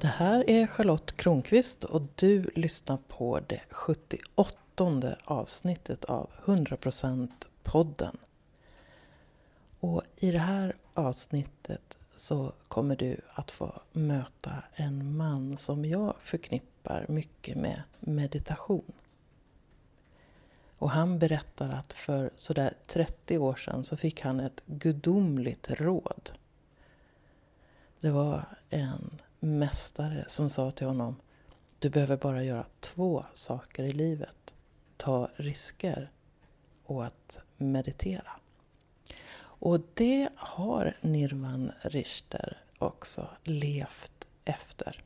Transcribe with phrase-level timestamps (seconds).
[0.00, 7.28] Det här är Charlotte Kronqvist och du lyssnar på det 78 avsnittet av 100%
[7.62, 8.18] podden.
[9.80, 16.14] Och i det här avsnittet så kommer du att få möta en man som jag
[16.20, 18.92] förknippar mycket med meditation.
[20.78, 26.32] Och han berättar att för sådär 30 år sedan så fick han ett gudomligt råd.
[28.00, 31.16] Det var en mästare som sa till honom
[31.78, 34.54] Du behöver bara göra två saker i livet.
[34.96, 36.10] Ta risker
[36.84, 38.32] och att meditera.
[39.38, 45.04] Och det har Nirvan Richter också levt efter.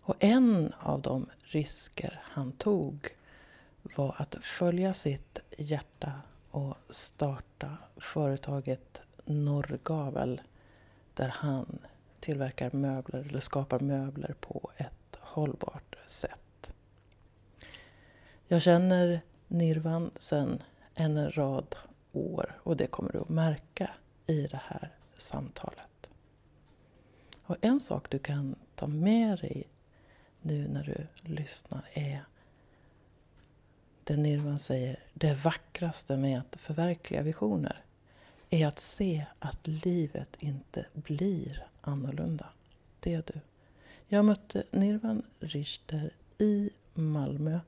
[0.00, 3.08] Och en av de risker han tog
[3.82, 6.12] var att följa sitt hjärta
[6.50, 10.40] och starta företaget Norrgavel
[11.14, 11.78] där han
[12.20, 16.72] tillverkar möbler eller skapar möbler på ett hållbart sätt.
[18.48, 20.62] Jag känner Nirvan sedan
[20.94, 21.76] en rad
[22.12, 23.90] år och det kommer du att märka
[24.26, 26.08] i det här samtalet.
[27.42, 29.64] Och en sak du kan ta med dig
[30.40, 32.24] nu när du lyssnar är
[34.04, 37.84] det Nirvan säger, det vackraste med att förverkliga visioner
[38.50, 42.46] är att se att livet inte blir annorlunda.
[43.00, 43.40] Det är du.
[44.08, 47.60] Jag mötte Nirvan Richter i Malmö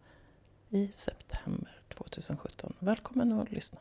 [0.68, 2.72] i september 2017.
[2.78, 3.78] Välkommen att lyssna.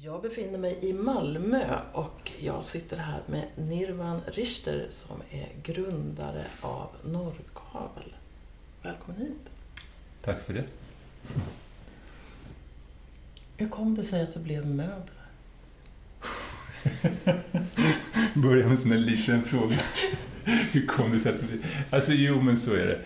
[0.00, 6.46] Jag befinner mig i Malmö och jag sitter här med Nirvan Richter som är grundare
[6.60, 8.16] av Norrkavel.
[8.82, 9.50] Välkommen hit.
[10.22, 10.64] Tack för det.
[13.56, 15.17] Hur kom det sig att det blev möbler?
[18.34, 19.76] Börja med en sån här liten fråga.
[20.44, 21.96] Hur kom det sig att det.
[21.96, 23.00] Alltså jo, men så är det.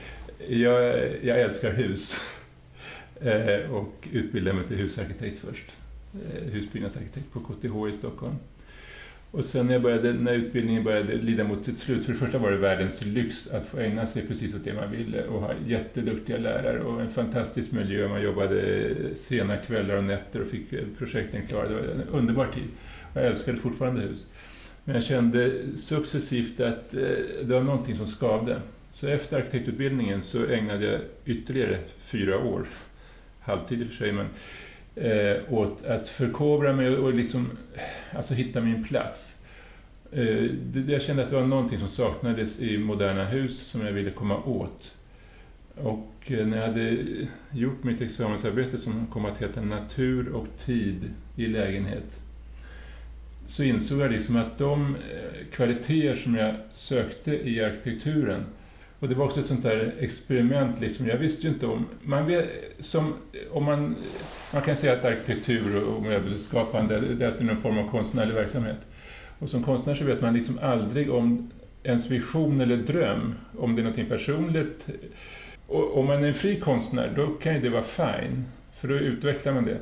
[0.55, 0.85] Jag,
[1.23, 2.21] jag älskar hus.
[3.21, 5.65] Eh, och utbildade mig till husarkitekt först.
[6.15, 8.35] Eh, husbyggnadsarkitekt på KTH i Stockholm.
[9.33, 12.39] Och sen när, jag började, när utbildningen började lida mot sitt slut, för det första
[12.39, 15.55] var det världens lyx att få ägna sig precis åt det man ville och ha
[15.67, 18.09] jätteduktiga lärare och en fantastisk miljö.
[18.09, 21.69] Man jobbade sena kvällar och nätter och fick projekten klara.
[21.69, 22.69] Det var en underbar tid.
[23.15, 24.27] Jag älskade fortfarande hus.
[24.85, 27.01] Men jag kände successivt att eh,
[27.43, 28.61] det var någonting som skavde.
[28.91, 32.67] Så efter arkitektutbildningen så ägnade jag ytterligare fyra år,
[33.41, 34.27] halvtid i och för sig, men
[34.97, 39.39] eh, åt att förkovra mig och liksom, eh, alltså hitta min plats.
[40.13, 43.93] Eh, det, jag kände att det var någonting som saknades i moderna hus som jag
[43.93, 44.93] ville komma åt.
[45.75, 46.97] Och eh, när jag hade
[47.51, 52.23] gjort mitt examensarbete som kom att heta Natur och tid i lägenhet
[53.47, 58.45] så insåg jag liksom att de eh, kvaliteter som jag sökte i arkitekturen
[59.03, 61.07] och det var också ett sånt där experiment, liksom.
[61.07, 61.87] jag visste ju inte om...
[62.03, 62.49] Man, vet,
[62.79, 63.15] som,
[63.51, 63.97] om man,
[64.53, 68.77] man kan säga att arkitektur och möbelskapande det är alltså någon form av konstnärlig verksamhet.
[69.39, 71.51] Och som konstnär så vet man liksom aldrig om
[71.83, 74.89] ens vision eller dröm, om det är någonting personligt.
[75.67, 78.45] Och om man är en fri konstnär, då kan ju det vara fine,
[78.77, 79.79] för då utvecklar man det.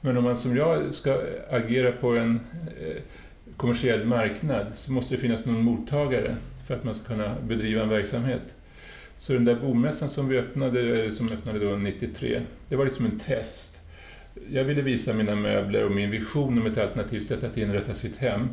[0.00, 1.20] Men om man som jag ska
[1.50, 2.40] agera på en
[2.80, 3.02] eh,
[3.56, 6.36] kommersiell marknad så måste det finnas någon mottagare
[6.66, 8.42] för att man ska kunna bedriva en verksamhet.
[9.24, 13.04] Så den där bomässan som vi öppnade, eh, som öppnade då 93, det var liksom
[13.04, 13.80] en test.
[14.50, 18.16] Jag ville visa mina möbler och min vision om ett alternativt sätt att inrätta sitt
[18.16, 18.48] hem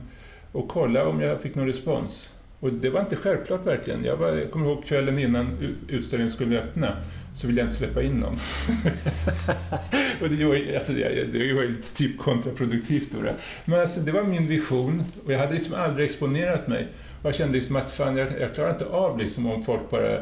[0.51, 2.33] och kolla om jag fick någon respons.
[2.59, 4.03] Och det var inte självklart verkligen.
[4.03, 6.97] Jag, var, jag kommer ihåg kvällen innan utställningen skulle öppna
[7.35, 8.33] så ville jag inte släppa in någon.
[10.21, 13.17] och det var, alltså, det, det var typ kontraproduktivt då.
[13.65, 16.87] Men alltså, det var min vision och jag hade liksom aldrig exponerat mig.
[17.21, 20.19] Och jag kände liksom att fan, jag, jag klarar inte av liksom om folk bara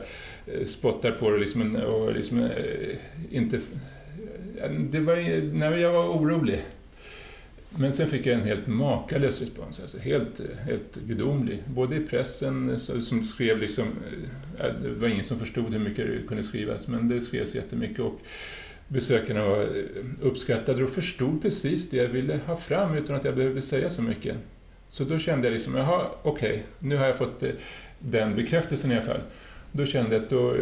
[0.53, 2.95] Eh, spottar på det liksom, och liksom, eh,
[3.31, 3.59] inte...
[4.91, 6.65] Det var, när jag var orolig.
[7.77, 11.63] Men sen fick jag en helt makalös respons, alltså helt, helt gudomlig.
[11.67, 13.85] Både i pressen som skrev liksom,
[14.59, 17.99] eh, det var ingen som förstod hur mycket det kunde skrivas, men det skrevs jättemycket
[17.99, 18.19] och
[18.87, 19.69] besökarna var
[20.21, 24.01] uppskattade och förstod precis det jag ville ha fram utan att jag behövde säga så
[24.01, 24.37] mycket.
[24.89, 27.43] Så då kände jag liksom, jaha, okej, okay, nu har jag fått
[27.99, 29.21] den bekräftelsen i alla fall.
[29.71, 30.55] Då kände jag att då,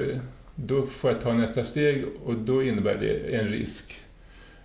[0.55, 4.01] då får jag ta nästa steg och då innebär det en risk.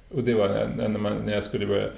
[0.09, 1.89] Och det var när, när, man, när jag skulle börja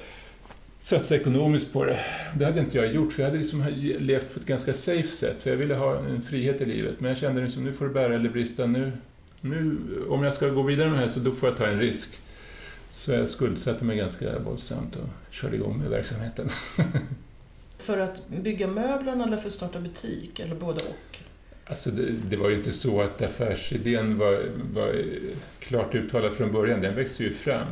[0.78, 1.98] satsa ekonomiskt på det.
[2.38, 3.66] Det hade inte jag gjort, för jag hade liksom
[3.98, 7.00] levt på ett ganska safe sätt, för jag ville ha en frihet i livet.
[7.00, 8.66] Men jag kände liksom, nu får det bära eller brista.
[8.66, 8.92] Nu,
[9.40, 9.76] nu,
[10.08, 12.10] om jag ska gå vidare med det här så då får jag ta en risk.
[12.92, 16.48] Så jag skuldsatte mig ganska våldsamt och körde igång med verksamheten.
[17.78, 21.18] För att bygga möblerna eller för att starta butik, eller både och?
[21.66, 25.04] Alltså det, det, var ju inte så att affärsidén var, var
[25.58, 27.66] klart uttalad från början, den växte ju fram.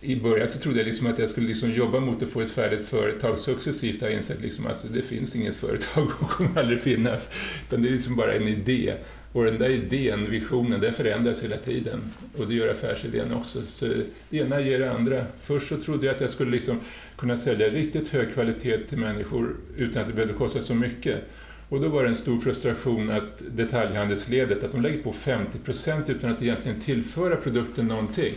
[0.00, 2.50] I början så trodde jag liksom att jag skulle liksom jobba mot att få ett
[2.50, 3.38] färdigt företag.
[3.38, 7.32] Successivt har jag insett liksom att det finns inget företag och kommer aldrig finnas.
[7.68, 8.94] Utan det är liksom bara en idé.
[9.32, 12.00] Och den där idén, visionen, den förändras hela tiden.
[12.36, 13.62] Och det gör affärsidén också.
[13.62, 13.86] Så
[14.30, 15.24] det ena ger det andra.
[15.42, 16.80] Först så trodde jag att jag skulle liksom
[17.16, 21.24] kunna sälja riktigt hög kvalitet till människor utan att det behövde kosta så mycket.
[21.70, 26.30] Och då var det en stor frustration att detaljhandelsledet, att de lägger på 50% utan
[26.30, 28.34] att egentligen tillföra produkten någonting.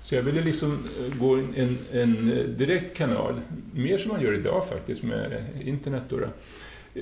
[0.00, 3.40] Så jag ville liksom eh, gå en, en direkt kanal,
[3.74, 6.02] mer som man gör idag faktiskt med internet.
[6.08, 6.28] Då, då.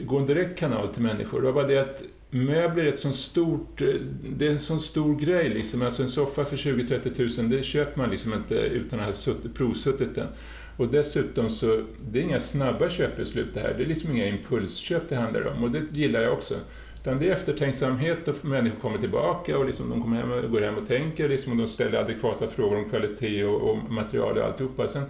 [0.01, 1.41] Gå en direkt kanal till människor.
[1.41, 3.89] Det var bara det att möbler är ett sånt stort, eh,
[4.37, 5.83] det är en sån stor grej liksom.
[5.83, 10.15] Alltså en soffa för 20-30 tusen, det köper man liksom inte utan att ha provsuttit
[10.15, 10.29] den.
[10.77, 13.75] Och dessutom så, det är inga snabba köpbeslut det här.
[13.79, 16.55] Det är liksom inga impulsköp det handlar om och det gillar jag också.
[17.01, 20.61] Utan det är eftertänksamhet och människor kommer tillbaka och liksom de kommer hem och går
[20.61, 24.45] hem och tänker liksom, och de ställer adekvata frågor om kvalitet och, och material och
[24.45, 24.89] alltihopa.
[24.89, 25.05] Sen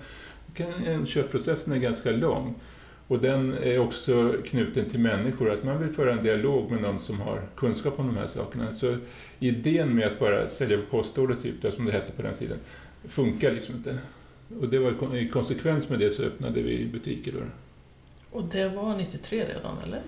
[0.54, 2.54] kan köpprocessen är ganska lång.
[3.08, 6.98] Och den är också knuten till människor, att man vill föra en dialog med någon
[6.98, 8.72] som har kunskap om de här sakerna.
[8.72, 8.96] Så
[9.38, 12.58] idén med att bara sälja på postorder, typ, som det hette på den sidan,
[13.08, 13.98] funkar liksom inte.
[14.60, 17.32] Och det var i konsekvens med det så öppnade vi butiker.
[17.32, 17.40] Då.
[18.38, 20.02] Och det var 93 redan, eller?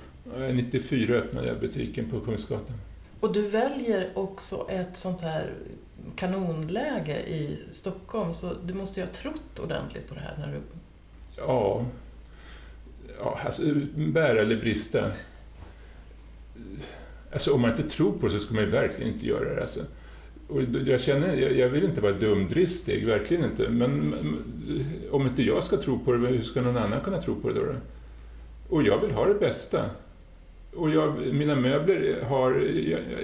[0.53, 2.77] 94 öppnade jag butiken på Kungsgatan.
[3.21, 5.53] Och du väljer också ett sånt här
[6.17, 10.61] kanonläge i Stockholm, så du måste ju ha trott ordentligt på det här när du...
[11.37, 11.87] Ja.
[13.19, 13.63] ja alltså,
[13.97, 15.11] bära eller brista.
[17.33, 19.61] Alltså om man inte tror på det så ska man ju verkligen inte göra det.
[19.61, 19.81] Alltså.
[20.49, 23.69] Och jag känner, jag vill inte vara dumdristig, verkligen inte.
[23.69, 24.15] Men
[25.11, 27.55] om inte jag ska tro på det, hur ska någon annan kunna tro på det
[27.55, 27.75] då?
[28.69, 29.91] Och jag vill ha det bästa.
[30.75, 32.69] Och jag, mina möbler har,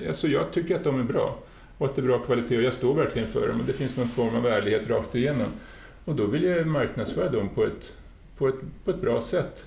[0.08, 1.38] alltså jag tycker att de är bra.
[1.78, 3.60] Och att det är bra kvalitet och jag står verkligen för dem.
[3.60, 5.48] Och det finns någon form av ärlighet rakt igenom.
[6.04, 7.92] Och då vill jag marknadsföra dem på ett,
[8.36, 8.54] på ett,
[8.84, 9.66] på ett bra sätt.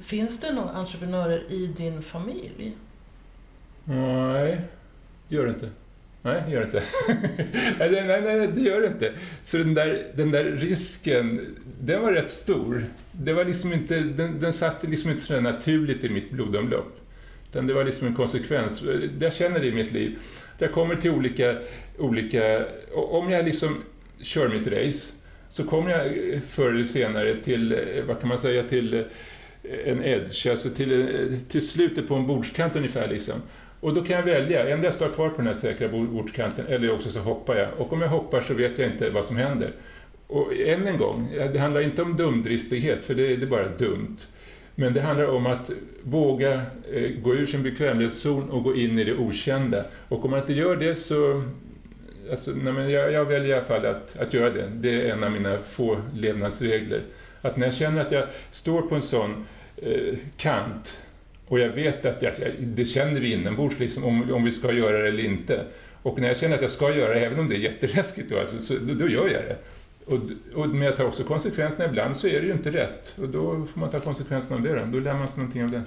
[0.00, 2.76] Finns det några entreprenörer i din familj?
[3.84, 4.60] Nej,
[5.28, 5.68] gör det inte.
[6.22, 6.82] Nej, det gör det inte.
[7.78, 9.12] nej, nej, nej, det gör det inte.
[9.44, 12.84] Så den där, den där risken, den var rätt stor.
[13.12, 17.00] Det var liksom inte, den, den satt liksom inte så naturligt i mitt blodomlopp.
[17.50, 18.82] Utan det var liksom en konsekvens.
[19.20, 20.18] Jag känner det i mitt liv.
[20.58, 21.56] Jag kommer till olika,
[21.98, 22.66] olika...
[22.94, 23.82] Om jag liksom
[24.22, 25.12] kör mitt race
[25.48, 29.04] så kommer jag eh, förr eller senare till, eh, vad kan man säga, till eh,
[29.84, 33.08] en edge, alltså till, till slutet på en bordskant ungefär.
[33.08, 33.42] Liksom.
[33.80, 36.92] Och då kan jag välja, endera jag står kvar på den här säkra bordskanten eller
[36.92, 37.68] också så hoppar jag.
[37.78, 39.72] Och om jag hoppar så vet jag inte vad som händer.
[40.26, 44.16] Och än en gång, det handlar inte om dumdristighet, för det, det är bara dumt.
[44.74, 45.70] Men det handlar om att
[46.02, 46.52] våga
[46.92, 49.84] eh, gå ur sin bekvämlighetszon och gå in i det okända.
[50.08, 51.42] Och om man inte gör det så...
[52.30, 54.68] Alltså, nej, men jag, jag väljer i alla fall att, att göra det.
[54.74, 57.02] Det är en av mina få levnadsregler.
[57.40, 59.46] Att när jag känner att jag står på en sån
[59.76, 60.98] eh, kant
[61.50, 64.98] och jag vet att jag, det känner vi inombords liksom, om, om vi ska göra
[64.98, 65.64] det eller inte.
[66.02, 68.40] Och när jag känner att jag ska göra det, även om det är jätteläskigt, då,
[68.40, 69.56] alltså, så, då, då gör jag det.
[70.04, 70.20] Och,
[70.54, 71.84] och, men jag tar också konsekvenserna.
[71.84, 73.12] Ibland så är det ju inte rätt.
[73.18, 74.74] Och då får man ta konsekvenserna av det.
[74.74, 75.82] Då, då lär man sig någonting av det.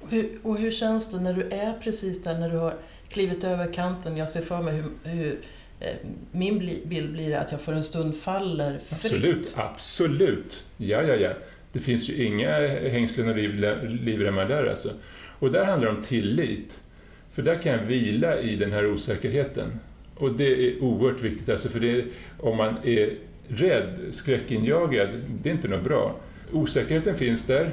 [0.00, 2.74] Och hur, och hur känns det när du är precis där, när du har
[3.08, 4.16] klivit över kanten?
[4.16, 5.38] Jag ser för mig hur, hur
[5.80, 5.96] eh,
[6.32, 9.04] min bild blir att jag för en stund faller fritt.
[9.04, 10.64] Absolut, absolut.
[10.76, 11.30] Ja, ja, ja.
[11.74, 13.36] Det finns ju inga hängslen och
[13.88, 14.90] livremmar där alltså.
[15.38, 16.80] Och där handlar det om tillit.
[17.32, 19.80] För där kan jag vila i den här osäkerheten.
[20.16, 22.04] Och det är oerhört viktigt, alltså för det,
[22.38, 23.10] om man är
[23.48, 25.08] rädd, skräckinjagad,
[25.42, 26.16] det är inte något bra.
[26.52, 27.70] Osäkerheten finns där,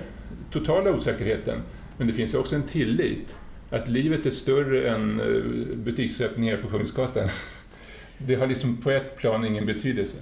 [0.51, 1.59] totala osäkerheten,
[1.97, 3.35] men det finns också en tillit.
[3.69, 7.29] Att livet är större än eh, butiksöppningar på Kungsgatan.
[8.17, 10.17] Det har liksom på ett plan ingen betydelse.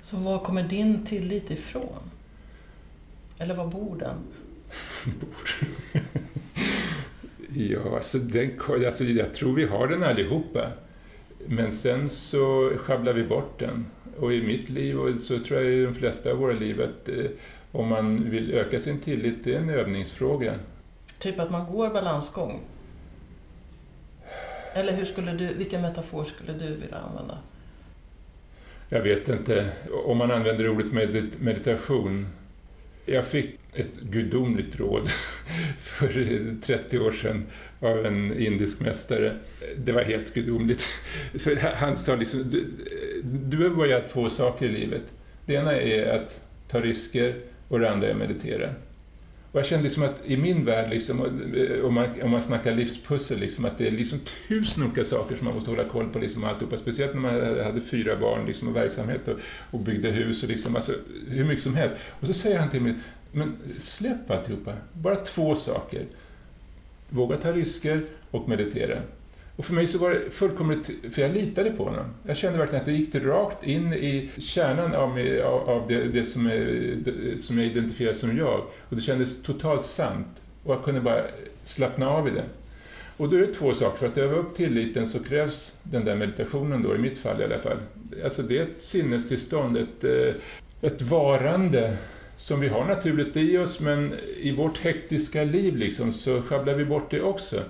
[0.00, 2.10] Så var kommer din tillit ifrån?
[3.40, 4.16] Eller var bor den?
[7.70, 10.68] ja, alltså, den, alltså jag tror vi har den allihopa.
[11.46, 13.86] Men sen så sjabblar vi bort den.
[14.18, 17.08] Och i mitt liv, och så tror jag i de flesta av våra liv, att
[17.08, 17.24] eh,
[17.72, 20.54] om man vill öka sin tillit, det är en övningsfråga.
[21.18, 22.60] Typ att man går balansgång?
[24.74, 27.38] Eller hur skulle du, vilken metafor skulle du vilja använda?
[28.88, 29.72] Jag vet inte.
[30.04, 30.92] Om man använder ordet
[31.40, 32.26] meditation
[33.06, 35.08] jag fick ett gudomligt råd
[35.78, 37.46] för 30 år sedan
[37.80, 39.36] av en indisk mästare.
[39.76, 40.82] Det var helt gudomligt.
[41.38, 42.66] För han sa liksom, du,
[43.22, 45.02] du behöver bara göra två saker i livet.
[45.46, 47.34] Det ena är att ta risker
[47.68, 48.70] och det andra är att meditera.
[49.52, 51.20] Och jag kände liksom att i min värld, liksom,
[51.56, 55.36] eh, om, man, om man snackar livspussel, liksom, att det är liksom tusen olika saker
[55.36, 56.18] som man måste hålla koll på.
[56.18, 56.76] Liksom, alltihopa.
[56.76, 59.38] Speciellt när man hade fyra barn liksom, och verksamhet och,
[59.70, 60.92] och byggde hus och liksom, alltså,
[61.28, 61.96] hur mycket som helst.
[62.20, 62.94] Och så säger han till mig,
[63.32, 64.72] men släpp alltihopa.
[64.92, 66.04] Bara två saker.
[67.08, 68.98] Våga ta risker och meditera.
[69.56, 72.04] Och för mig så var det fullkomligt, för jag litade på honom.
[72.26, 76.24] Jag kände verkligen att det gick rakt in i kärnan av, mig, av det, det,
[76.24, 78.60] som, är, det, som jag identifierar som jag.
[78.88, 80.42] Och det kändes totalt sant.
[80.64, 81.22] Och jag kunde bara
[81.64, 82.44] slappna av i det.
[83.16, 83.98] Och då är det två saker.
[83.98, 87.44] För att öva upp tilliten så krävs den där meditationen då, i mitt fall i
[87.44, 87.76] alla fall.
[88.24, 90.34] Alltså det är ett sinnestillstånd, ett, eh,
[90.82, 91.96] ett varande
[92.36, 96.84] som vi har naturligt i oss, men i vårt hektiska liv liksom, så sjabblar vi
[96.84, 97.62] bort det också.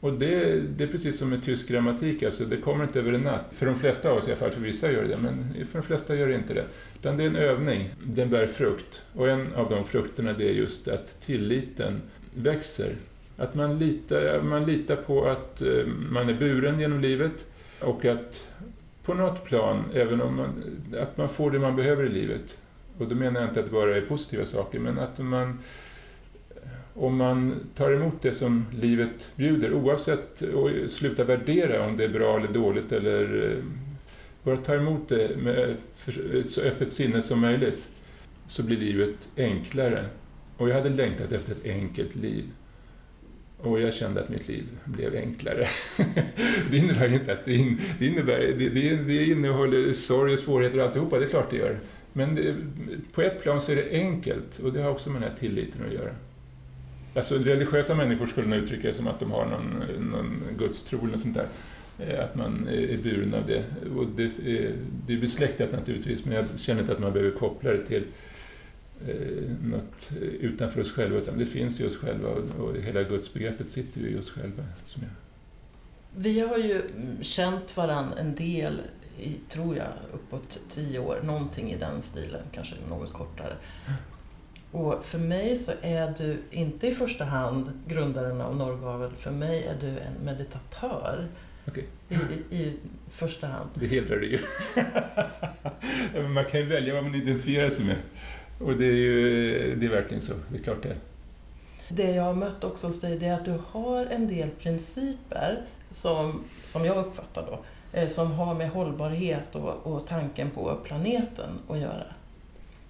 [0.00, 3.20] Och det, det är precis som med tysk grammatik, alltså, det kommer inte över en
[3.20, 3.44] natt.
[3.52, 5.84] För de flesta av oss i alla fall, för vissa gör det, men för de
[5.84, 6.64] flesta gör det inte det.
[6.94, 9.02] Utan det är en övning, den bär frukt.
[9.14, 12.00] Och en av de frukterna det är just att tilliten
[12.34, 12.92] växer.
[13.36, 17.46] Att man litar, man litar på att eh, man är buren genom livet
[17.80, 18.46] och att
[19.04, 20.62] på något plan, även om man,
[21.00, 22.58] att man får det man behöver i livet.
[22.98, 25.58] Och då menar jag inte att det bara är positiva saker, men att man
[26.98, 32.08] om man tar emot det som livet bjuder, oavsett och slutar värdera om det är
[32.08, 33.64] bra eller dåligt, eller eh,
[34.42, 35.76] bara ta emot det med
[36.34, 37.88] ett så öppet sinne som möjligt,
[38.48, 40.04] så blir livet enklare.
[40.56, 42.44] Och jag hade längtat efter ett enkelt liv.
[43.58, 45.68] Och jag kände att mitt liv blev enklare.
[46.70, 50.78] det innebär inte att det, in, det innebär, det, det, det innehåller sorg och svårigheter
[50.78, 51.78] och alltihopa, det är klart det gör.
[52.12, 52.54] Men det,
[53.12, 55.86] på ett plan så är det enkelt och det har också med den här tilliten
[55.86, 56.14] att göra.
[57.14, 61.18] Alltså religiösa människor skulle nog uttrycka det som att de har någon, någon gudstro eller
[61.18, 61.48] sånt där.
[61.98, 63.64] Eh, att man är buren av det.
[63.96, 64.74] Och det, är,
[65.06, 68.04] det är besläktat naturligtvis, men jag känner inte att man behöver koppla det till
[69.08, 70.10] eh, något
[70.40, 74.08] utanför oss själva, utan det finns i oss själva och, och hela gudsbegreppet sitter ju
[74.08, 74.62] i oss själva.
[74.84, 75.10] Som jag.
[76.16, 76.82] Vi har ju
[77.20, 78.80] känt varann en del
[79.20, 83.56] i, tror jag, uppåt tio år, någonting i den stilen, kanske något kortare.
[84.72, 89.64] Och för mig så är du inte i första hand grundaren av Norrgavel, för mig
[89.64, 91.26] är du en meditatör.
[91.66, 91.84] Okay.
[92.08, 92.76] I, i, I
[93.10, 93.70] första hand.
[93.74, 94.38] Det hedrar dig ju.
[96.28, 97.96] man kan ju välja vad man identifierar sig med.
[98.60, 100.96] Och det är ju det är verkligen så, det är klart det.
[101.88, 105.62] Det jag har mött också hos dig, det är att du har en del principer
[105.90, 107.58] som, som jag uppfattar då,
[107.98, 112.06] eh, som har med hållbarhet och, och tanken på planeten att göra.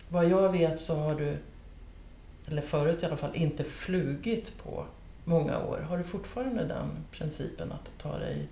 [0.08, 1.36] Vad jag vet så har du
[2.50, 4.86] eller förut i alla fall, inte flugit på
[5.24, 5.78] många år.
[5.88, 8.48] Har du fortfarande den principen att ta dig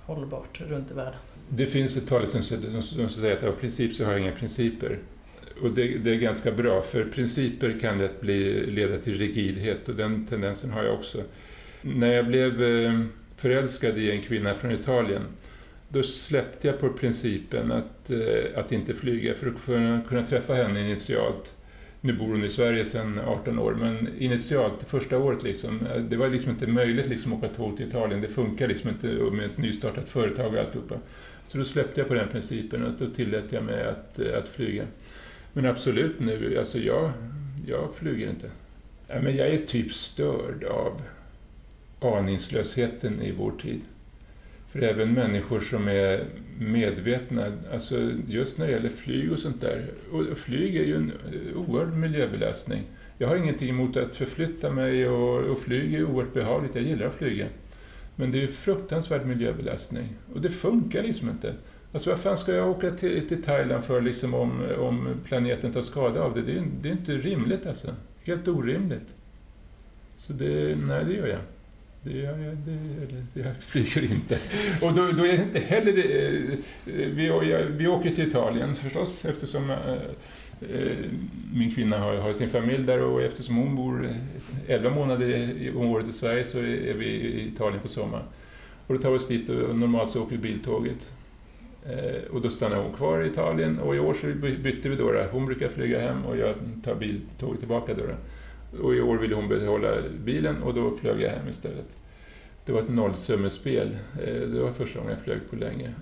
[0.00, 1.20] hållbart runt i världen?
[1.48, 4.98] Det finns ett talesätt som säger att av princip så har jag inga principer.
[5.62, 9.94] Och det, det, är ganska bra, för principer kan lätt bli, leda till rigidhet och
[9.94, 11.22] den tendensen har jag också.
[11.82, 13.00] När jag blev eh,
[13.36, 15.22] förälskad i en kvinna från Italien,
[15.88, 20.80] då släppte jag på principen att, eh, att inte flyga för att kunna träffa henne
[20.80, 21.52] initialt
[22.00, 26.16] nu bor hon i Sverige sedan 18 år, men initialt, första året, liksom, eh, det
[26.16, 28.20] var liksom inte möjligt liksom, att åka tåg till Italien.
[28.20, 30.94] Det funkar liksom inte med ett nystartat företag och alltihopa.
[31.46, 34.48] Så då släppte jag på den principen och då tillät jag mig att, eh, att
[34.48, 34.84] flyga.
[35.52, 37.12] Men absolut nu, alltså jag,
[37.66, 38.50] jag flyger inte.
[39.08, 41.02] Ja, men jag är typ störd av
[42.00, 43.80] aningslösheten i vår tid.
[44.76, 46.24] För även människor som är
[46.58, 51.12] medvetna, alltså just när det gäller flyg och sånt där, och flyg är ju en
[51.54, 52.82] oerhörd miljöbelastning.
[53.18, 57.06] Jag har ingenting emot att förflytta mig och, och flyg är oerhört behagligt, jag gillar
[57.06, 57.46] att flyga.
[58.16, 61.54] Men det är ju fruktansvärd miljöbelastning och det funkar liksom inte.
[61.92, 65.82] Alltså vad fan ska jag åka till, till Thailand för liksom om, om planeten tar
[65.82, 66.42] skada av det?
[66.42, 67.88] Det är, det är inte rimligt alltså.
[68.24, 69.14] Helt orimligt.
[70.16, 71.40] Så det, nej det gör jag.
[72.06, 72.22] Det,
[72.66, 74.38] det, det, jag flyger inte.
[74.82, 75.92] Och då, då, är det inte heller...
[75.92, 79.76] Det, eh, vi, vi åker till Italien förstås eftersom eh,
[80.70, 80.96] eh,
[81.54, 84.14] min kvinna har, har, sin familj där och eftersom hon bor
[84.68, 88.24] 11 månader om året i Sverige så är vi i Italien på sommaren.
[88.86, 91.10] Och då tar vi oss dit och normalt så åker vi biltåget.
[92.30, 94.26] Och då stannar hon kvar i Italien och i år så
[94.62, 95.12] bytte vi då.
[95.12, 95.24] då.
[95.32, 98.02] Hon brukar flyga hem och jag tar biltåget tillbaka då.
[98.82, 101.96] Och i år ville hon behålla bilen och då flög jag hem istället.
[102.64, 103.96] Det var ett nollsummespel.
[104.22, 105.94] Eh, det var första gången jag flög på länge.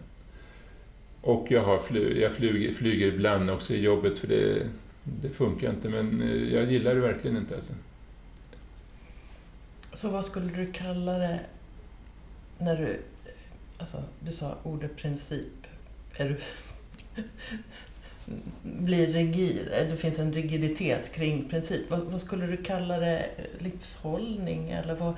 [1.20, 4.66] Och jag, har fly, jag flyger, flyger ibland också i jobbet för det,
[5.04, 7.72] det funkar inte men eh, jag gillar det verkligen inte alltså.
[9.92, 11.40] Så vad skulle du kalla det
[12.58, 13.00] när du,
[13.78, 15.66] alltså du sa ordet princip.
[16.16, 16.40] Är du,
[18.62, 21.90] blir rigid, eh, det finns en rigiditet kring princip.
[21.90, 23.26] Vad, vad skulle du kalla det?
[23.58, 24.70] Livshållning?
[24.70, 25.14] Eller vad,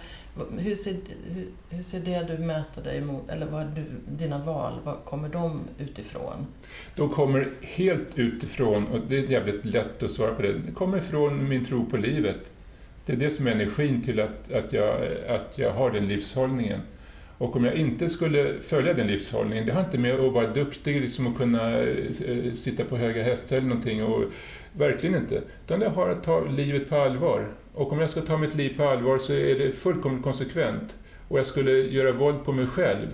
[0.59, 4.81] hur, ser, hur, hur ser det du mäter dig mot, eller vad du, dina val,
[4.85, 6.47] vad kommer de utifrån?
[6.97, 10.99] De kommer helt utifrån, och det är jävligt lätt att svara på det, de kommer
[10.99, 12.51] ifrån min tro på livet.
[13.07, 14.97] Det är det som är energin till att, att, jag,
[15.29, 16.81] att jag har den livshållningen.
[17.39, 21.01] Och om jag inte skulle följa den livshållningen, det har inte med att vara duktig,
[21.01, 24.25] liksom att kunna eh, sitta på höga hästar eller någonting, och,
[24.73, 25.43] verkligen inte.
[25.65, 27.49] Utan det har att ta livet på allvar.
[27.75, 30.97] Och om jag ska ta mitt liv på allvar så är det fullkomligt konsekvent.
[31.29, 33.07] Och jag skulle göra våld på mig själv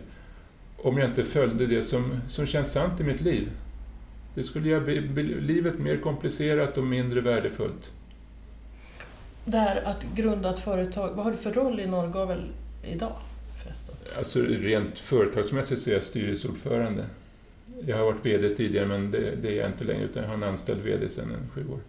[0.77, 3.49] om jag inte följde det som, som känns sant i mitt liv.
[4.35, 4.85] Det skulle göra
[5.41, 7.91] livet mer komplicerat och mindre värdefullt.
[9.45, 12.53] Det här att grunda ett företag, vad har du för roll i Norrgavel
[12.85, 13.17] idag?
[13.63, 13.95] Förresten?
[14.19, 17.07] Alltså rent företagsmässigt så är jag styrelseordförande.
[17.87, 20.37] Jag har varit VD tidigare men det, det är jag inte längre utan jag har
[20.37, 21.81] en anställd VD sedan en sju år.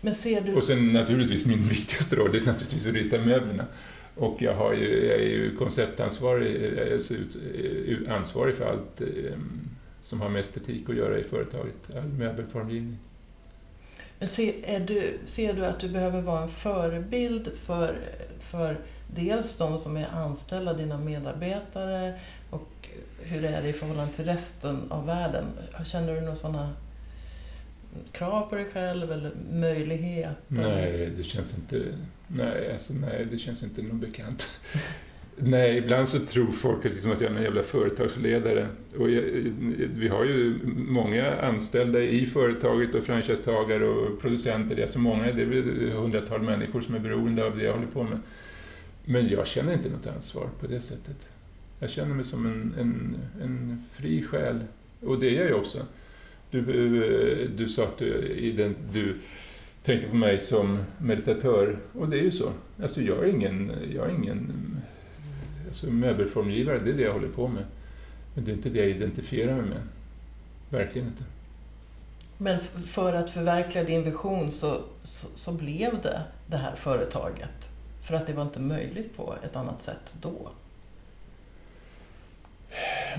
[0.00, 0.54] Men ser du...
[0.54, 3.66] Och sen naturligtvis min viktigaste roll är naturligtvis att rita möblerna.
[4.14, 7.14] Och jag, har ju, jag är ju konceptansvarig, alltså
[8.08, 9.60] ansvarig för allt ehm,
[10.02, 12.98] som har med estetik att göra i företaget, all möbelformgivning.
[14.18, 17.96] Men ser, du, ser du att du behöver vara en förebild för,
[18.40, 18.76] för
[19.14, 22.14] dels de som är anställda, dina medarbetare
[22.50, 22.88] och
[23.22, 25.44] hur det är i förhållande till resten av världen?
[25.84, 26.72] Känner du några sådana
[28.12, 30.36] krav på dig själv eller möjligheter?
[30.48, 31.84] Nej, det känns inte,
[32.26, 34.50] nej, alltså, nej, det känns inte någon bekant.
[35.42, 38.66] Nej, ibland så tror folk liksom att jag är en jävla företagsledare.
[38.98, 39.22] Och jag,
[39.94, 44.76] vi har ju många anställda i företaget och franchisetagare och producenter.
[44.76, 47.72] Det är så många, det är väl hundratal människor som är beroende av det jag
[47.72, 48.18] håller på med.
[49.10, 51.28] Men jag känner inte något ansvar på det sättet.
[51.78, 54.64] Jag känner mig som en, en, en fri själ.
[55.00, 55.86] Och det är jag ju också.
[56.50, 59.18] Du, eh, du sa att du, i den, du
[59.82, 62.52] tänkte på mig som meditatör och det är ju så.
[62.82, 64.52] Alltså jag är ingen, jag är ingen
[65.68, 67.64] alltså möbelformgivare, det är det jag håller på med.
[68.34, 69.82] Men det är inte det jag identifierar mig med.
[70.70, 71.24] Verkligen inte.
[72.38, 77.69] Men för att förverkliga din vision så, så, så, blev det det här företaget?
[78.02, 80.50] För att det var inte möjligt på ett annat sätt då?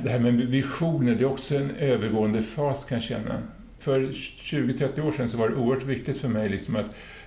[0.03, 3.41] Det här med visioner, det är också en övergående fas kan jag känna.
[3.79, 6.85] För 20-30 år sedan så var det oerhört viktigt för mig liksom att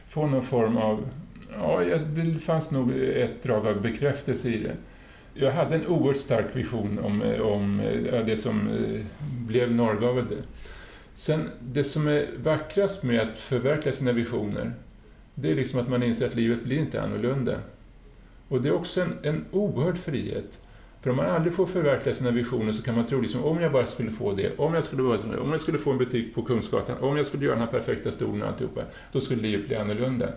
[0.08, 1.08] få någon form av...
[1.52, 1.80] Ja,
[2.14, 4.76] det fanns nog ett drag av bekräftelse i det
[5.34, 7.82] jag hade en oerhört stark vision om, om
[8.26, 9.00] det som eh,
[9.46, 10.26] blev Norrgavel.
[11.14, 14.72] Sen, det som är vackrast med att förverkliga sina visioner,
[15.34, 17.58] det är liksom att man inser att livet blir inte annorlunda.
[18.48, 20.58] Och det är också en, en oerhörd frihet.
[21.00, 23.72] För om man aldrig får förverkliga sina visioner så kan man tro liksom, om jag
[23.72, 26.96] bara skulle få det, om jag skulle, om jag skulle få en butik på Kungsgatan,
[27.00, 30.28] om jag skulle göra den här perfekta stolen och alltihopa, då skulle livet bli annorlunda.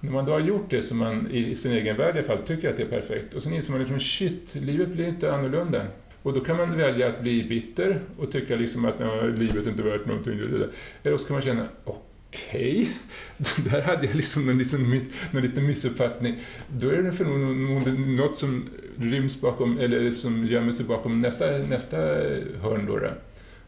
[0.00, 2.46] När man då har gjort det som man i sin egen värld i alla fall
[2.46, 5.82] tycker att det är perfekt och sen inser man liksom shit, livet blir inte annorlunda.
[6.22, 9.70] Och då kan man välja att bli bitter och tycka liksom att nej, livet är
[9.70, 10.40] inte värt någonting.
[11.02, 11.66] Eller så kan man känna
[12.30, 12.88] okej,
[13.38, 13.64] okay.
[13.70, 15.00] där hade jag liksom någon, liksom,
[15.32, 16.38] en liten missuppfattning.
[16.68, 21.96] Då är det förmodligen något som ryms bakom, eller som gömmer sig bakom nästa, nästa
[22.62, 22.86] hörn.
[22.86, 23.10] Då, då.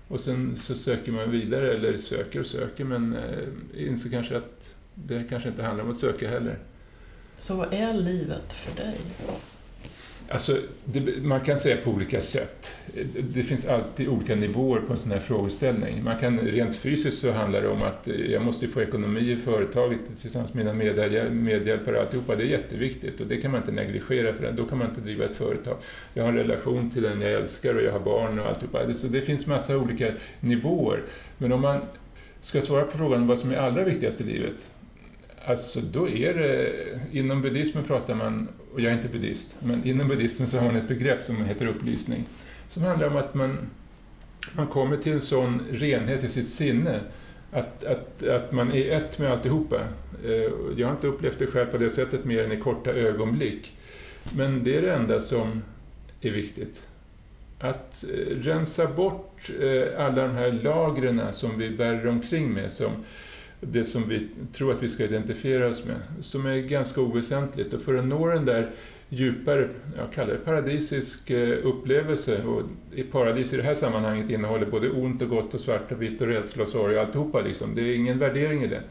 [0.08, 4.74] Och sen så söker man vidare, eller söker och söker, men eh, inser kanske att
[4.94, 6.58] det kanske inte handlar om att söka heller.
[7.38, 8.96] Så vad är livet för dig?
[10.32, 12.76] Alltså, det, man kan säga på olika sätt.
[13.18, 16.04] Det finns alltid olika nivåer på en sån här frågeställning.
[16.04, 19.98] Man kan, rent fysiskt så handlar det om att jag måste få ekonomi i företaget
[20.20, 22.36] tillsammans med mina medhjälpare och alltihopa.
[22.36, 25.24] Det är jätteviktigt och det kan man inte negligera för då kan man inte driva
[25.24, 25.76] ett företag.
[26.14, 28.94] Jag har en relation till den jag älskar och jag har barn och alltihopa.
[28.94, 31.02] Så det finns massa olika nivåer.
[31.38, 31.80] Men om man
[32.40, 34.70] ska svara på frågan vad som är allra viktigast i livet
[35.44, 36.72] Alltså då är det,
[37.12, 40.76] inom buddhismen pratar man, och jag är inte buddhist, men inom buddhismen så har man
[40.76, 42.24] ett begrepp som heter upplysning.
[42.68, 43.58] Som handlar om att man,
[44.52, 47.00] man kommer till en sån renhet i sitt sinne
[47.52, 49.80] att, att, att man är ett med alltihopa.
[50.24, 53.72] Eh, jag har inte upplevt det själv på det sättet mer än i korta ögonblick.
[54.36, 55.62] Men det är det enda som
[56.20, 56.82] är viktigt.
[57.58, 62.92] Att eh, rensa bort eh, alla de här lagren som vi bär omkring med som
[63.66, 67.74] det som vi tror att vi ska identifiera oss med, som är ganska oväsentligt.
[67.74, 68.70] Och för att nå den där
[69.08, 72.62] djupare, jag kallar det paradisisk eh, upplevelse, och
[72.94, 76.20] i paradis i det här sammanhanget innehåller både ont och gott och svart och vitt
[76.20, 77.74] och rädsla och sorg och alltihopa liksom.
[77.74, 78.82] Det är ingen värdering i det.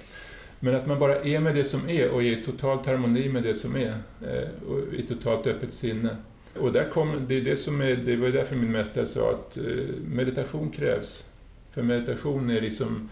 [0.60, 3.44] Men att man bara är med det som är och är i totalt harmoni med
[3.44, 6.18] det som är, eh, och i totalt öppet sinne.
[6.60, 9.58] Och där kom, det, är det, som är, det var därför min mästare sa att
[9.58, 9.64] eh,
[10.06, 11.26] meditation krävs
[11.72, 13.10] För meditation är liksom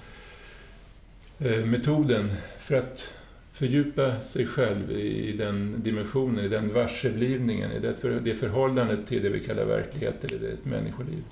[1.48, 3.10] metoden för att
[3.54, 9.24] fördjupa sig själv i den dimensionen, i den varseblivningen, i det, för, det förhållandet till
[9.24, 11.24] det vi kallar verklighet eller ett människoliv.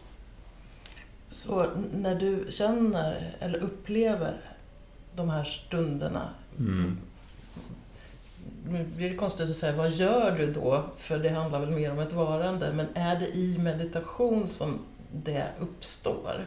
[1.31, 4.37] Så när du känner eller upplever
[5.15, 6.97] de här stunderna, Mm.
[8.69, 10.83] nu blir det konstigt att säga vad gör du då?
[10.97, 14.79] För det handlar väl mer om ett varande, men är det i meditation som
[15.11, 16.45] det uppstår?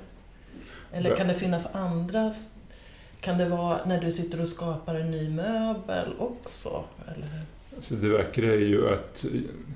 [0.92, 2.33] Eller kan det finnas andra
[3.20, 6.85] kan det vara när du sitter och skapar en ny möbel också?
[7.06, 7.28] Eller?
[7.80, 9.24] Så det vackra är ju att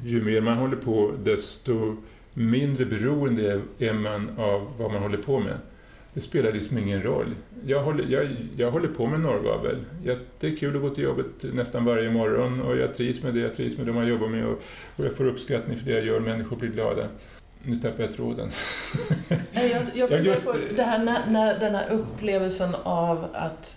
[0.05, 1.97] ju mer man håller på, desto
[2.35, 5.59] mindre beroende är man av vad man håller på med.
[6.15, 7.35] Det spelar liksom ingen roll.
[7.67, 9.77] Jag håller, jag, jag håller på med norrgavel.
[10.05, 13.35] Jag, det är kul att gå till jobbet nästan varje morgon och jag trivs med
[13.35, 14.63] det, jag trivs med de jag jobbar med och,
[14.97, 17.09] och jag får uppskattning för det jag gör, människor blir glada.
[17.67, 18.49] Nu tappar jag tråden.
[19.53, 20.83] Nej, jag, jag Ja, funderar just på det.
[20.83, 23.77] här, när, när, den här upplevelsen av att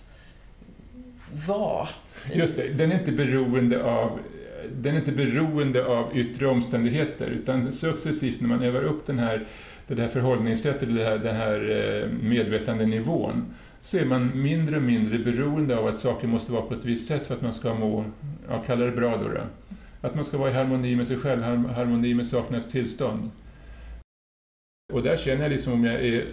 [1.48, 1.88] vara.
[2.34, 4.20] Just det, den är inte beroende av
[4.82, 9.46] den är inte beroende av yttre omständigheter utan successivt när man övar upp den här,
[9.88, 11.70] det här förhållningssättet, det här, den här
[12.04, 13.46] eh, medvetandenivån
[13.82, 17.08] så är man mindre och mindre beroende av att saker måste vara på ett visst
[17.08, 18.06] sätt för att man ska må,
[18.50, 19.42] ja, kalla det bra då, då.
[20.08, 23.30] Att man ska vara i harmoni med sig själv, har- harmoni med sakernas tillstånd.
[24.94, 26.26] Och där känner jag liksom om jag är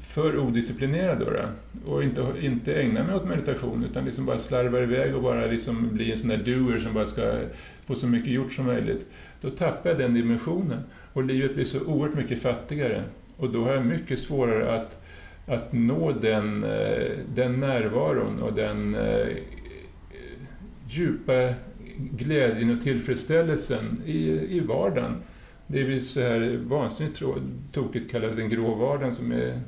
[0.00, 4.82] för odisciplinerad då, då och inte, inte ägnar mig åt meditation utan liksom bara slarvar
[4.82, 7.38] iväg och bara liksom blir en sån där doer som bara ska
[7.86, 9.06] få så mycket gjort som möjligt.
[9.40, 10.80] Då tappar jag den dimensionen
[11.12, 13.02] och livet blir så oerhört mycket fattigare.
[13.36, 15.02] Och då har jag mycket svårare att,
[15.46, 19.28] att nå den, eh, den närvaron och den eh,
[20.88, 21.54] djupa
[21.96, 25.22] glädjen och tillfredsställelsen i, i vardagen.
[25.66, 27.22] Det vi så här vansinnigt
[27.72, 29.60] tokigt kallar den grå vardagen som är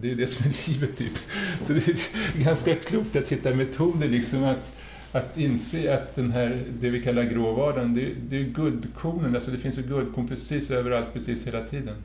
[0.00, 1.12] det är det som är livet typ.
[1.60, 1.96] Så det är
[2.44, 4.72] ganska klokt att hitta metoder liksom att,
[5.12, 9.58] att inse att den här, det vi kallar gråvardagen, det, det är guldkornen, alltså det
[9.58, 11.96] finns ju guldkorn precis överallt, precis hela tiden.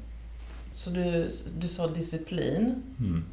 [0.76, 3.24] Så du, du sa disciplin Mm.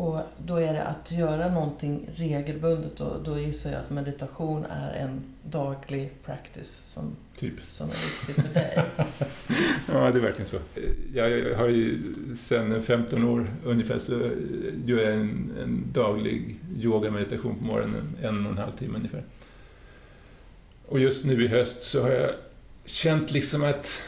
[0.00, 4.92] Och då är det att göra någonting regelbundet och då gissar jag att meditation är
[4.92, 7.54] en daglig practice som, Typ.
[7.68, 8.84] som är viktig för dig.
[9.92, 10.56] Ja, det är verkligen så.
[11.14, 12.02] Jag har ju
[12.36, 14.12] sedan 15 år ungefär så
[14.84, 19.22] gör jag en, en daglig yoga-meditation på morgonen, en och en halv timme ungefär.
[20.88, 22.30] Och just nu i höst så har jag
[22.84, 24.02] känt liksom att,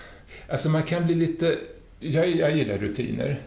[0.48, 1.59] alltså man kan bli lite,
[2.00, 3.40] jag, jag gillar rutiner.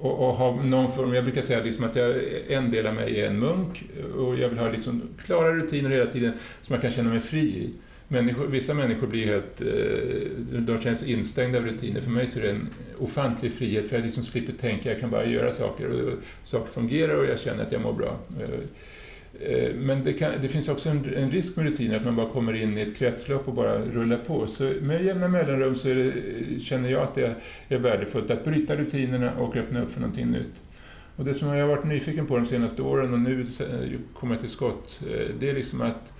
[0.00, 2.14] Och, och ha någon form, jag brukar säga liksom att jag,
[2.48, 3.84] en del av mig är en munk
[4.16, 6.32] och jag vill ha liksom klara rutiner hela tiden
[6.62, 7.70] som jag kan känna mig fri i.
[8.08, 12.00] Människor, vissa människor blir helt, eh, de känns instängda av rutiner.
[12.00, 15.10] För mig så är det en ofantlig frihet för jag liksom slipper tänka, jag kan
[15.10, 18.18] bara göra saker och saker fungerar och jag känner att jag mår bra.
[18.40, 18.48] Eh,
[19.40, 22.28] Eh, men det, kan, det finns också en, en risk med rutiner, att man bara
[22.30, 24.46] kommer in i ett kretslopp och bara rullar på.
[24.46, 27.34] Så med jämna mellanrum så är det, känner jag att det
[27.68, 30.62] är värdefullt att bryta rutinerna och öppna upp för någonting nytt.
[31.16, 34.34] Och det som jag har varit nyfiken på de senaste åren och nu eh, kommer
[34.34, 36.12] jag till skott, eh, det är liksom att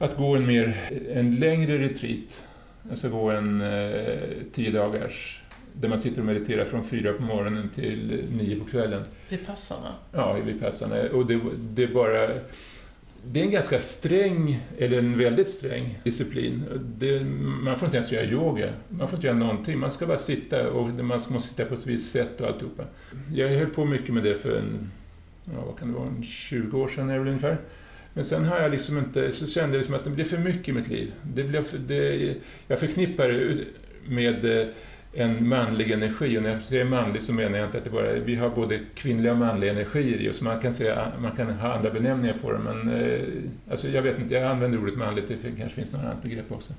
[0.00, 0.76] att gå en, mer,
[1.12, 2.44] en längre retreat,
[2.90, 4.18] alltså gå en eh,
[4.52, 5.42] tio dagars,
[5.80, 9.02] där man sitter och mediterar från fyra på morgonen till nio på kvällen.
[9.28, 9.94] Vipassana.
[10.12, 11.02] Ja, i Vipassana.
[11.12, 12.28] Och det, det är bara...
[13.24, 16.64] Det är en ganska sträng, eller en väldigt sträng disciplin.
[16.98, 17.24] Det,
[17.62, 18.72] man får inte ens göra yoga.
[18.88, 19.78] Man får inte göra någonting.
[19.78, 22.84] Man ska bara sitta och man måste sitta på ett visst sätt och alltihopa.
[23.34, 24.90] Jag höll på mycket med det för en,
[25.44, 27.58] ja, vad kan det vara, en 20 år sedan väl ungefär.
[28.14, 30.68] Men sen har jag liksom inte, så kände jag liksom att det blev för mycket
[30.68, 31.12] i mitt liv.
[31.22, 32.34] Det blev det,
[32.66, 33.64] jag förknippar det
[34.08, 34.66] med eh,
[35.12, 36.38] en manlig energi.
[36.38, 38.80] Och när jag säger manlig så menar jag inte att det bara vi har både
[38.94, 40.40] kvinnliga och manliga energier i oss.
[40.40, 43.20] Man kan, säga, man kan ha andra benämningar på det, men eh,
[43.70, 46.72] alltså jag vet inte, jag använder ordet manligt, det kanske finns några annat begrepp också.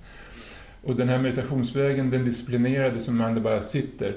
[0.84, 4.16] Och den här meditationsvägen, den disciplinerade som man bara sitter,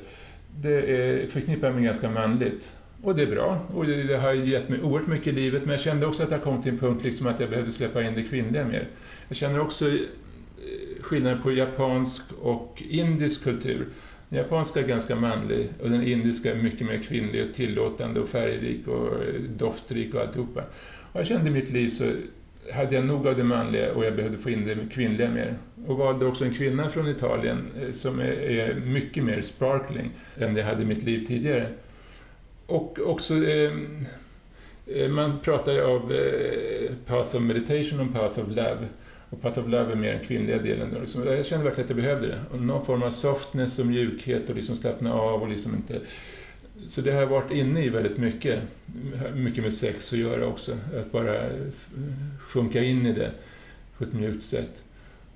[0.61, 2.73] det är, förknippar jag med ganska manligt.
[3.03, 5.71] Och det är bra, och det, det har gett mig oerhört mycket i livet, men
[5.71, 8.15] jag kände också att jag kom till en punkt liksom att jag behövde släppa in
[8.15, 8.89] det kvinnliga mer.
[9.29, 9.91] Jag känner också
[11.05, 13.87] skillnaden på japansk och indisk kultur.
[14.29, 18.29] Den japanska är ganska manlig och den indiska är mycket mer kvinnlig och tillåtande och
[18.29, 20.61] färgrik och eh, doftrik och alltihopa.
[21.13, 22.05] Och jag kände i mitt liv så
[22.73, 25.57] hade jag nog av det manliga och jag behövde få in det kvinnliga mer.
[25.87, 30.65] Och valde också en kvinna från Italien eh, som är, mycket mer sparkling än jag
[30.65, 31.69] hade i mitt liv tidigare.
[32.67, 33.73] Och också, eh,
[34.87, 38.89] eh, man pratar ju av eh, path of meditation och path of love.
[39.35, 40.89] Och path of love är mer den kvinnliga delen.
[40.95, 41.01] Då.
[41.01, 42.41] Liksom, jag kände verkligen att jag behövde det.
[42.51, 46.01] Och någon form av softness och mjukhet och liksom slappna av och liksom inte
[46.89, 48.63] så det har jag varit inne i väldigt mycket.
[49.35, 50.73] Mycket med sex att göra också.
[50.73, 51.49] Att bara
[52.39, 53.31] sjunka in i det
[53.99, 54.83] på ett mjukt sätt.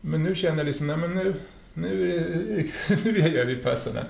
[0.00, 1.34] Men nu känner jag liksom, nej men nu,
[1.74, 2.20] nu, är
[2.56, 4.04] det, nu är jag vipassarna.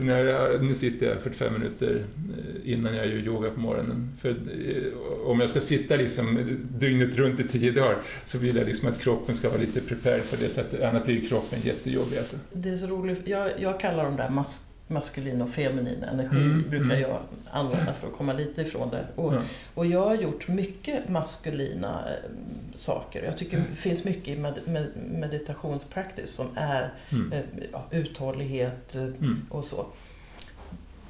[0.00, 2.04] Så nu, jag, nu sitter jag 45 minuter
[2.38, 4.08] eh, innan jag gör yoga på morgonen.
[4.20, 8.66] För eh, om jag ska sitta liksom dygnet runt i tio dagar så vill jag
[8.66, 12.18] liksom att kroppen ska vara lite prepared för det, så att annars blir kroppen jättejobbig.
[12.18, 12.36] Alltså.
[12.52, 16.70] Det är så roligt, jag, jag kallar dem där mask maskulin och feminin energi mm,
[16.70, 17.00] brukar mm.
[17.00, 17.18] jag
[17.50, 19.06] använda för att komma lite ifrån det.
[19.14, 19.42] Och, ja.
[19.74, 22.30] och jag har gjort mycket maskulina äh,
[22.74, 23.22] saker.
[23.24, 23.68] Jag tycker mm.
[23.70, 27.32] det finns mycket i med, med, meditationspractice som är mm.
[27.32, 29.08] äh, uthållighet äh,
[29.48, 29.86] och så.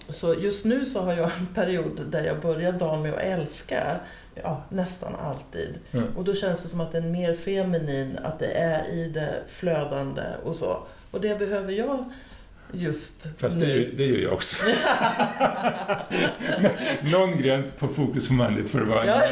[0.08, 4.00] Så just nu så har jag en period där jag börjar dagen med att älska
[4.34, 5.78] ja, nästan alltid.
[5.92, 6.16] Mm.
[6.16, 9.34] Och då känns det som att det är mer feminin, att det är i det
[9.48, 10.78] flödande och så.
[11.10, 12.04] Och det behöver jag
[12.72, 13.66] just Fast nu.
[13.66, 14.56] Det, det gör jag också.
[17.02, 19.06] Någon gräns på fokus på manligt får det vara.
[19.06, 19.22] Ja.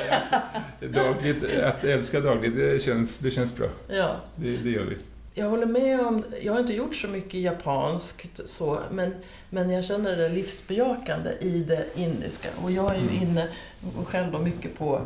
[0.88, 3.66] dagligt, att älska dagligt, det känns, det känns bra.
[3.88, 4.16] Ja.
[4.36, 4.96] Det, det gör vi.
[5.34, 9.14] Jag håller med om, jag har inte gjort så mycket japanskt så, men,
[9.50, 12.48] men jag känner det livsbejakande i det indiska.
[12.62, 13.22] Och jag är ju mm.
[13.22, 13.48] inne
[14.04, 15.00] själv då mycket på,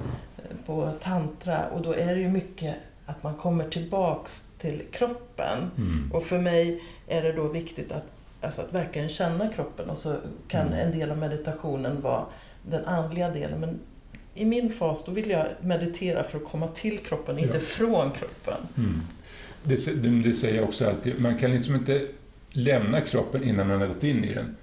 [0.67, 2.75] på tantra och då är det ju mycket
[3.07, 5.71] att man kommer tillbaks till kroppen.
[5.77, 6.13] Mm.
[6.13, 10.17] Och för mig är det då viktigt att alltså att verkligen känna kroppen och så
[10.49, 10.79] kan mm.
[10.79, 12.25] en del av meditationen vara
[12.63, 13.61] den andliga delen.
[13.61, 13.81] Men
[14.35, 17.43] i min fas då vill jag meditera för att komma till kroppen, ja.
[17.43, 18.61] inte från kroppen.
[18.77, 19.01] Mm.
[19.63, 22.07] Det, det, säger jag också alltid, man kan liksom inte
[22.51, 24.57] lämna kroppen innan man har gått in i den.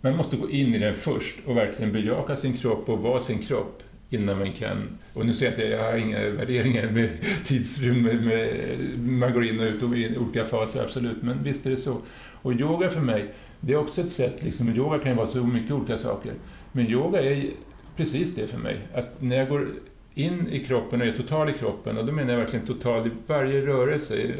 [0.00, 3.38] Man måste gå in i den först och verkligen bejaka sin kropp och vara sin
[3.38, 4.88] kropp innan man kan...
[5.14, 7.10] Och nu säger jag inte, jag har inga värderingar med
[7.44, 8.56] tidsrymd, med,
[8.98, 11.96] man går in och ut i olika faser, absolut, men visst är det så.
[12.42, 15.44] Och yoga för mig, det är också ett sätt, liksom, yoga kan ju vara så
[15.44, 16.32] mycket olika saker,
[16.72, 17.50] men yoga är
[17.96, 18.76] precis det för mig.
[18.94, 19.68] Att när jag går
[20.14, 23.10] in i kroppen och är total i kroppen, och då menar jag verkligen total i
[23.26, 24.34] varje rörelse,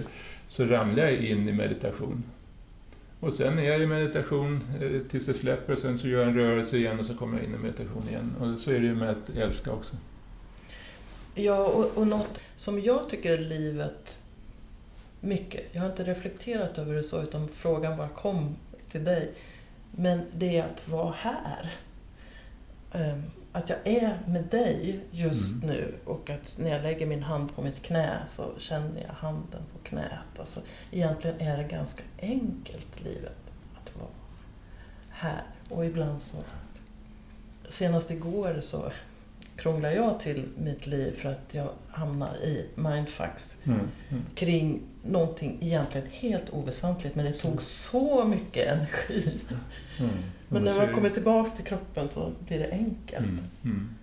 [0.46, 2.24] så ramlar jag in i meditation.
[3.20, 6.28] Och sen är jag i meditation eh, tills det släpper, och sen så gör jag
[6.28, 8.34] en rörelse igen och så kommer jag in i meditation igen.
[8.40, 9.96] Och så är det ju med att älska också.
[11.34, 14.18] Ja, och, och något som jag tycker är livet
[15.20, 15.64] mycket.
[15.72, 18.56] Jag har inte reflekterat över det så, utan frågan bara kom
[18.90, 19.32] till dig.
[19.90, 21.72] Men det är att vara här.
[22.92, 25.76] Ehm, att jag är med dig just mm.
[25.76, 29.62] nu och att när jag lägger min hand på mitt knä så känner jag handen
[29.72, 30.38] på knät.
[30.38, 33.36] Alltså, egentligen är det ganska enkelt, livet,
[33.74, 34.10] att vara
[35.10, 35.42] här.
[35.68, 36.36] Och ibland så...
[37.68, 38.92] Senast igår så
[39.56, 44.22] krånglar jag till mitt liv för att jag hamnar i mindfucks mm, mm.
[44.34, 49.40] kring någonting egentligen helt oväsentligt men det tog så mycket energi.
[49.98, 50.10] Mm.
[50.48, 53.24] Men när man kommer tillbaks till kroppen så blir det enkelt.
[53.24, 53.96] Mm, mm.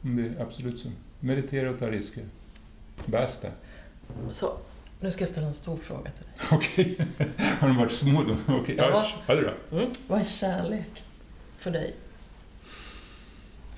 [0.00, 0.88] Det är absolut så.
[1.20, 2.24] Meditera och ta risker.
[3.06, 3.48] Basta.
[4.32, 4.56] Så,
[5.00, 6.34] nu ska jag ställa en stor fråga till dig.
[6.52, 7.08] Okej.
[7.14, 7.46] Okay.
[7.60, 8.36] Har de varit små då?
[8.48, 8.76] Okej, okay.
[8.76, 9.34] ja, ja.
[9.72, 9.90] Mm.
[10.06, 11.04] Vad är kärlek
[11.58, 11.94] för dig?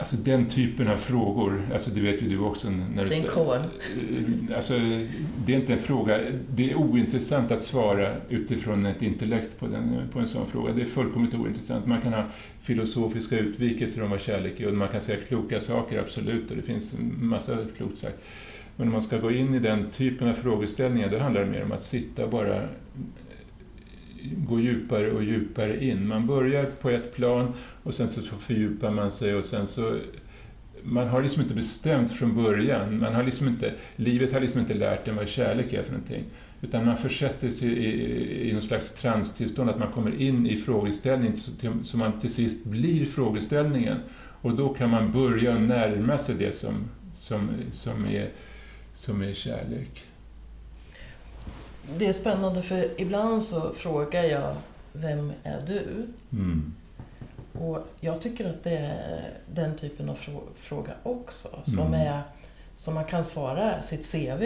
[0.01, 2.71] Alltså den typen av frågor, alltså det vet ju du också.
[2.71, 3.59] När det är en kod.
[4.57, 4.79] Alltså,
[5.47, 6.21] det är inte en fråga,
[6.55, 10.73] det är ointressant att svara utifrån ett intellekt på, den, på en sån fråga.
[10.73, 11.87] Det är fullkomligt ointressant.
[11.87, 12.25] Man kan ha
[12.61, 16.63] filosofiska utvikelser om vad kärlek är och man kan säga kloka saker, absolut, och det
[16.63, 18.19] finns en massa klokt sagt.
[18.77, 21.63] Men om man ska gå in i den typen av frågeställningar, då handlar det mer
[21.63, 22.69] om att sitta och bara
[24.37, 26.09] gå djupare och djupare in.
[26.09, 27.53] Man börjar på ett plan
[27.83, 29.99] och sen så fördjupar man sig och sen så
[30.83, 32.99] man har liksom inte bestämt från början.
[32.99, 36.25] Man har liksom inte, livet har liksom inte lärt en vad kärlek är för någonting.
[36.61, 40.57] Utan man försätter sig i, i, i någon slags transtillstånd, att man kommer in i
[40.57, 41.37] frågeställningen
[41.85, 43.97] så man till sist blir frågeställningen.
[44.41, 46.75] Och då kan man börja närma sig det som,
[47.15, 48.29] som, som, är,
[48.95, 50.05] som är kärlek.
[51.97, 54.57] Det är spännande för ibland så frågar jag
[54.93, 56.07] Vem är du?
[56.33, 56.75] Mm.
[57.53, 60.19] Och jag tycker att det är den typen av
[60.55, 62.01] fråga också som, mm.
[62.01, 62.21] är,
[62.77, 64.43] som man kan svara sitt CV.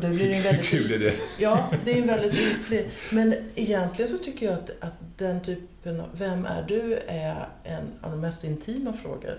[0.00, 1.14] Det blir en väldigt, kul är det.
[1.38, 2.90] Ja, det är en väldigt ytlig.
[3.10, 6.98] Men egentligen så tycker jag att, att den typen av Vem är du?
[7.06, 9.38] är en av de mest intima frågor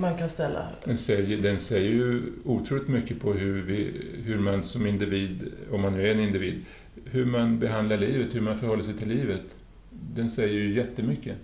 [0.00, 0.68] man kan ställa.
[0.84, 5.80] Den säger, den säger ju otroligt mycket på hur, vi, hur man som individ, om
[5.80, 6.64] man nu är en individ,
[7.04, 9.42] hur man behandlar livet, hur man förhåller sig till livet.
[9.90, 11.36] Den säger ju jättemycket.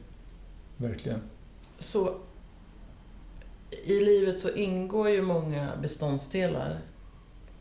[0.77, 1.21] Verkligen.
[1.79, 2.17] Så
[3.85, 6.79] i livet så ingår ju många beståndsdelar.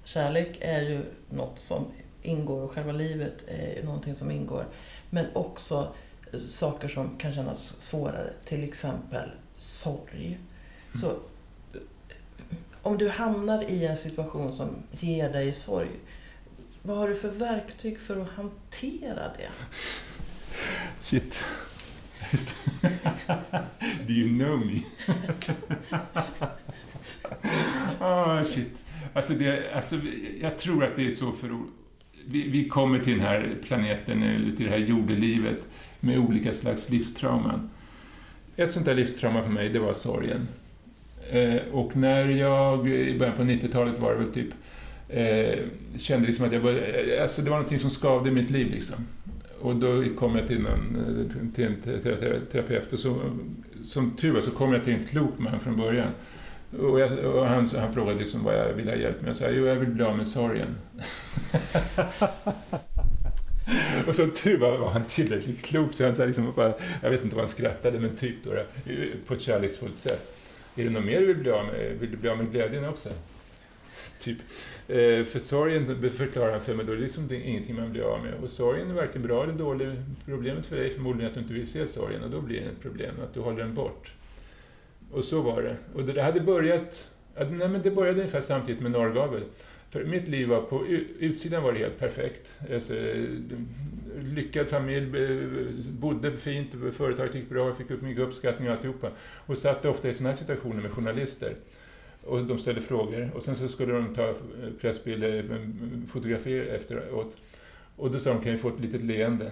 [0.04, 1.86] Kärlek är ju något som
[2.22, 4.66] ingår och själva livet är någonting som ingår.
[5.10, 5.94] Men också
[6.38, 10.40] saker som kan kännas svårare, till exempel sorg.
[10.94, 11.16] Så
[12.82, 15.90] om du hamnar i en situation som ger dig sorg,
[16.82, 19.50] vad har du för verktyg för att hantera det?
[21.02, 21.44] Shit.
[24.08, 24.82] Do you know me?
[28.00, 28.74] ah, shit.
[29.14, 29.96] Alltså, det, alltså,
[30.42, 31.60] jag tror att det är så för...
[32.26, 35.68] Vi, vi kommer till den här planeten, eh, eller till det här jordelivet,
[36.00, 37.70] med olika slags livstrauman.
[38.56, 40.48] Ett sånt där livstrauma för mig, det var sorgen.
[41.30, 44.54] Eh, och när jag, i början på 90-talet var det väl typ,
[45.10, 45.60] eh,
[45.98, 48.72] kände liksom att jag började, eh, alltså det var någonting som skavde i mitt liv
[48.72, 48.96] liksom.
[49.62, 51.82] Och då kom jag till, någon, eh, till en
[52.52, 53.22] terapeut och så,
[53.84, 56.10] som tur var så kom jag till en klok man från början.
[56.80, 59.30] Och, jag, och han, han, frågade liksom vad jag ville ha hjälp med.
[59.30, 60.76] Jag sa, jo jag vill bli av med sorgen.
[64.08, 67.24] och som tur var var han tillräckligt klok så han sa liksom bara, jag vet
[67.24, 68.52] inte vad han skrattade, men typ då,
[69.28, 70.41] på ett kärleksfullt sätt.
[70.76, 71.98] Är det något mer du vill bli av med?
[72.00, 73.10] Vill du bli av med glädjen också?
[74.20, 74.38] Typ.
[74.88, 78.24] Eh, för sorgen förklarar han för mig, då är det liksom ingenting man blir av
[78.24, 78.34] med.
[78.44, 79.90] Och sorgen är varken bra eller dålig.
[80.26, 82.66] Problemet för dig är förmodligen att du inte vill se sorgen och då blir det
[82.66, 84.14] ett problem, att du håller den bort.
[85.12, 85.76] Och så var det.
[85.96, 89.44] Och det hade börjat, nej men det började ungefär samtidigt med Norrgavel.
[89.92, 90.86] För mitt liv var på
[91.20, 92.56] utsidan var det helt perfekt.
[92.74, 92.94] Alltså,
[94.20, 95.06] lyckad familj,
[95.92, 99.10] bodde fint, företaget gick bra, fick upp mycket uppskattning och alltihopa.
[99.46, 101.56] Och satt ofta i sådana här situationer med journalister.
[102.24, 104.36] Och de ställde frågor och sen så skulle de ta eh,
[104.82, 107.38] pressbilder, eh, fotografier efteråt.
[107.96, 109.52] Och då sa de, kan vi få ett litet leende?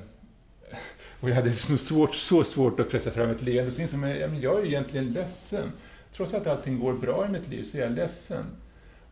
[1.19, 3.71] Och jag hade så svårt, så svårt att pressa fram ett leende.
[3.71, 5.71] Så insåg jag, men jag är egentligen ledsen.
[6.13, 8.45] Trots att allting går bra i mitt liv så är jag ledsen.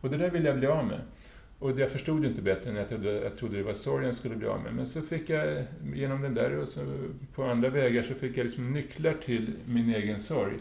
[0.00, 1.00] Och det där vill jag bli av med.
[1.58, 4.16] Och jag förstod ju inte bättre än jag trodde, jag trodde det var sorgen jag
[4.16, 4.74] skulle bli av med.
[4.74, 6.80] Men så fick jag, genom den där och så,
[7.34, 10.54] på andra vägar, så fick jag liksom nycklar till min egen sorg.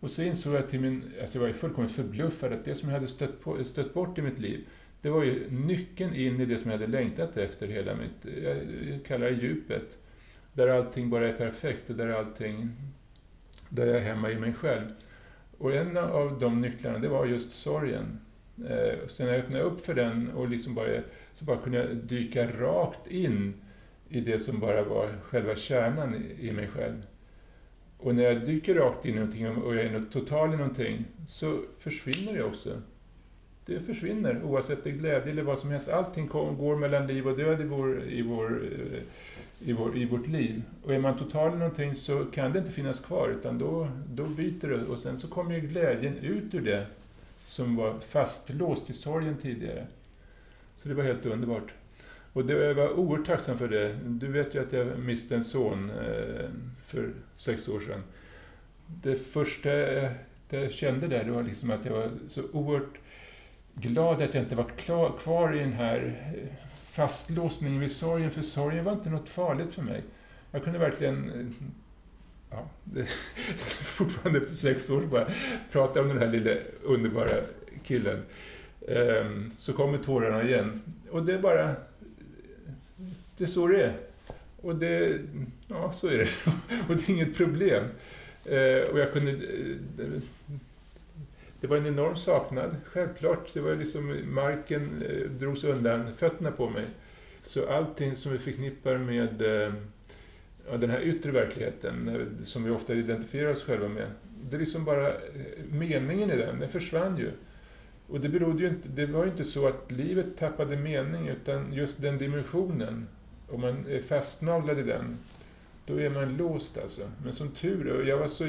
[0.00, 2.88] Och så insåg jag till min, alltså jag var ju fullkomligt förbluffad att det som
[2.88, 4.66] jag hade stött, på, stött bort i mitt liv,
[5.02, 8.34] det var ju nyckeln in i det som jag hade längtat efter hela mitt,
[8.90, 9.98] jag kallar det djupet.
[10.52, 12.70] Där allting bara är perfekt och där allting,
[13.68, 14.86] där jag är hemma i mig själv.
[15.58, 18.20] Och en av de nycklarna, det var just sorgen.
[18.70, 20.88] Eh, sen när jag öppnade upp för den och liksom bara,
[21.34, 23.54] så bara kunde jag dyka rakt in
[24.08, 27.02] i det som bara var själva kärnan i, i mig själv.
[27.98, 31.60] Och när jag dyker rakt in i någonting och jag är total i någonting så
[31.78, 32.82] försvinner det också.
[33.66, 35.88] Det försvinner oavsett det är glädje eller vad som helst.
[35.88, 40.26] Allting går mellan liv och död i, vår, i, vår, eh, i, vår, i vårt
[40.26, 40.62] liv.
[40.82, 44.24] Och är man total i någonting så kan det inte finnas kvar utan då, då
[44.24, 46.86] byter det och sen så kommer ju glädjen ut ur det
[47.52, 49.86] som var fastlåst i sorgen tidigare.
[50.76, 51.72] Så det var helt underbart.
[52.32, 53.98] Och det, jag var oerhört tacksam för det.
[54.04, 56.50] Du vet ju att jag miste en son eh,
[56.86, 58.02] för sex år sedan.
[58.86, 62.98] Det första det jag kände där, det var liksom att jag var så oerhört
[63.74, 68.42] glad att jag inte var klar, kvar i den här eh, fastlåsningen vid sorgen, för
[68.42, 70.02] sorgen var inte något farligt för mig.
[70.50, 71.46] Jag kunde verkligen eh,
[72.52, 73.06] ja, det,
[73.84, 75.30] fortfarande efter sex år bara
[75.72, 77.28] prata om den här lilla underbara
[77.84, 78.22] killen.
[78.80, 80.82] Um, så kommer tårarna igen.
[81.10, 81.74] Och det är bara...
[83.36, 83.96] Det är så det är.
[84.60, 85.18] Och det...
[85.68, 86.28] Ja, så är det.
[86.88, 87.84] och det är inget problem.
[88.50, 89.32] Uh, och jag kunde...
[89.32, 90.20] Uh,
[91.62, 93.54] det var en enorm saknad, självklart.
[93.54, 96.84] Det var liksom, marken eh, drogs undan fötterna på mig.
[97.42, 99.72] Så allting som vi förknippar med ehm,
[100.70, 104.06] ja, den här yttre verkligheten eh, som vi ofta identifierar oss själva med.
[104.50, 105.14] Det är liksom bara eh,
[105.70, 107.30] meningen i den, den försvann ju.
[108.08, 111.72] Och det berodde ju inte, det var ju inte så att livet tappade mening utan
[111.72, 113.06] just den dimensionen,
[113.48, 115.18] om man är fastnaglad i den,
[115.86, 117.10] då är man låst alltså.
[117.24, 118.48] Men som tur är, och jag var så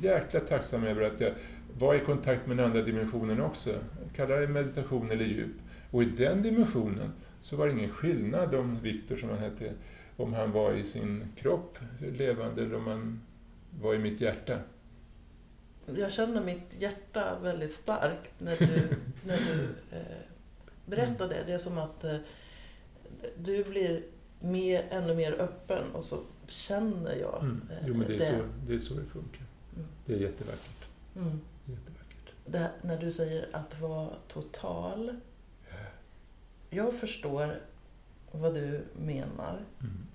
[0.00, 1.32] jäkla tacksam över att jag
[1.78, 3.74] var i kontakt med den andra dimensionen också.
[4.16, 5.52] Kalla det meditation eller djup.
[5.90, 9.72] Och i den dimensionen så var det ingen skillnad om Viktor, som han hette,
[10.22, 13.20] om han var i sin kropp levande eller om han
[13.80, 14.58] var i mitt hjärta.
[15.96, 18.88] Jag känner mitt hjärta väldigt starkt när du,
[19.26, 19.62] när du
[19.96, 20.18] eh,
[20.86, 21.44] berättar det.
[21.46, 22.16] Det är som att eh,
[23.36, 24.02] du blir
[24.40, 26.16] mer, ännu mer öppen och så
[26.46, 27.68] känner jag mm.
[27.70, 28.14] eh, jo, men det.
[28.14, 28.38] Är det.
[28.38, 29.42] Så, det är så det funkar.
[29.76, 29.88] Mm.
[30.06, 30.84] Det är jättevackert.
[31.16, 31.40] Mm.
[31.64, 32.32] jättevackert.
[32.46, 35.16] Det, när du säger att vara total.
[36.70, 37.60] Jag förstår
[38.32, 39.60] vad du menar.
[39.80, 40.06] Mm.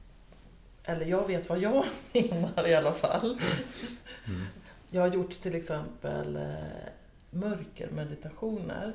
[0.85, 3.39] Eller jag vet vad jag menar i alla fall.
[4.27, 4.41] Mm.
[4.89, 6.89] Jag har gjort till exempel eh,
[7.29, 8.93] mörkermeditationer.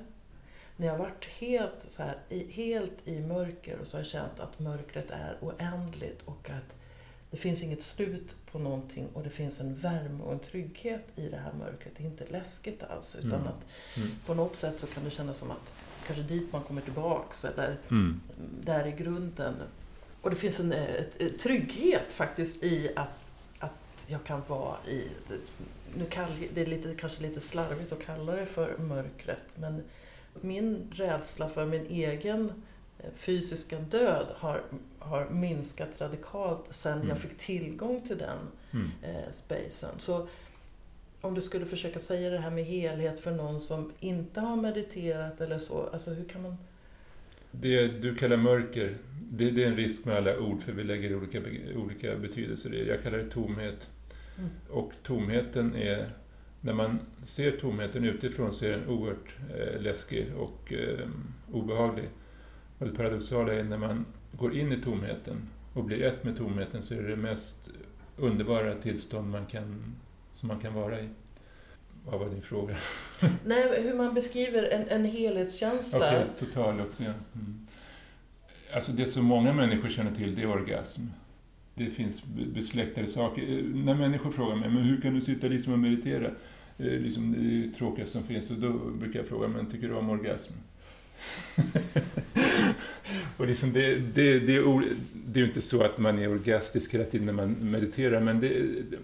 [0.77, 4.41] när jag varit helt, så här, i, helt i mörker och så har jag känt
[4.41, 6.75] att mörkret är oändligt och att
[7.31, 11.29] det finns inget slut på någonting och det finns en värme och en trygghet i
[11.29, 11.93] det här mörkret.
[11.97, 13.47] Det är inte läskigt alls utan Mm.
[13.47, 14.11] att Mm.
[14.27, 15.73] på något sätt så kan det kännas som att
[16.07, 18.21] kanske dit man kommer tillbaks eller Mm.
[18.65, 19.55] där i grunden.
[20.23, 25.09] Och det finns en eh, ett, trygghet faktiskt i att, att jag kan vara i,
[25.95, 29.83] nu kall, det är lite, kanske lite slarvigt att kalla det för mörkret, men
[30.41, 32.63] min rädsla för min egen
[32.99, 34.63] eh, fysiska död har,
[34.99, 37.09] har minskat radikalt sen Mm.
[37.09, 38.39] jag fick tillgång till den
[38.73, 38.91] Mm.
[39.03, 39.91] eh, spacen.
[39.99, 40.29] Så
[41.21, 45.41] om du skulle försöka säga det här med helhet för någon som inte har mediterat
[45.41, 46.57] eller så, alltså hur kan man...
[47.51, 48.97] Det du kallar mörker,
[49.31, 51.41] det, det är en risk med alla ord för vi lägger olika,
[51.77, 52.91] olika betydelser i det.
[52.91, 53.89] Jag kallar det tomhet.
[54.39, 54.51] Mm.
[54.71, 56.11] Och tomheten är,
[56.61, 61.09] när man ser tomheten utifrån så är den oerhört eh, läskig och eh,
[61.53, 62.09] obehaglig.
[62.79, 65.37] Och det paradoxala är när man går in i tomheten
[65.73, 67.71] och blir ett med tomheten så är det det mest
[68.17, 69.95] underbara tillstånd man kan,
[70.33, 71.09] som man kan vara i.
[72.11, 72.75] Vad var din fråga?
[73.47, 75.99] Nej, hur man beskriver en, en helhetskänsla.
[76.09, 77.13] Okej, total också, ja.
[77.35, 77.67] Mm.
[78.75, 81.03] Alltså det som många människor känner till, det är orgasm.
[81.75, 83.43] Det finns be- besläktade saker.
[83.43, 86.27] Eh, När människor frågar mig, men hur kan du sitta liksom och meditera?
[86.79, 88.51] Eh, Liksom, det tråkigaste som finns.
[88.51, 90.53] Och då brukar jag fråga, men tycker du om orgasm?
[93.37, 94.83] och liksom det, det, det, är,
[95.27, 98.41] det är ju inte så att man är orgastisk hela tiden när man mediterar, men
[98.41, 98.49] det,
[98.91, 98.97] det,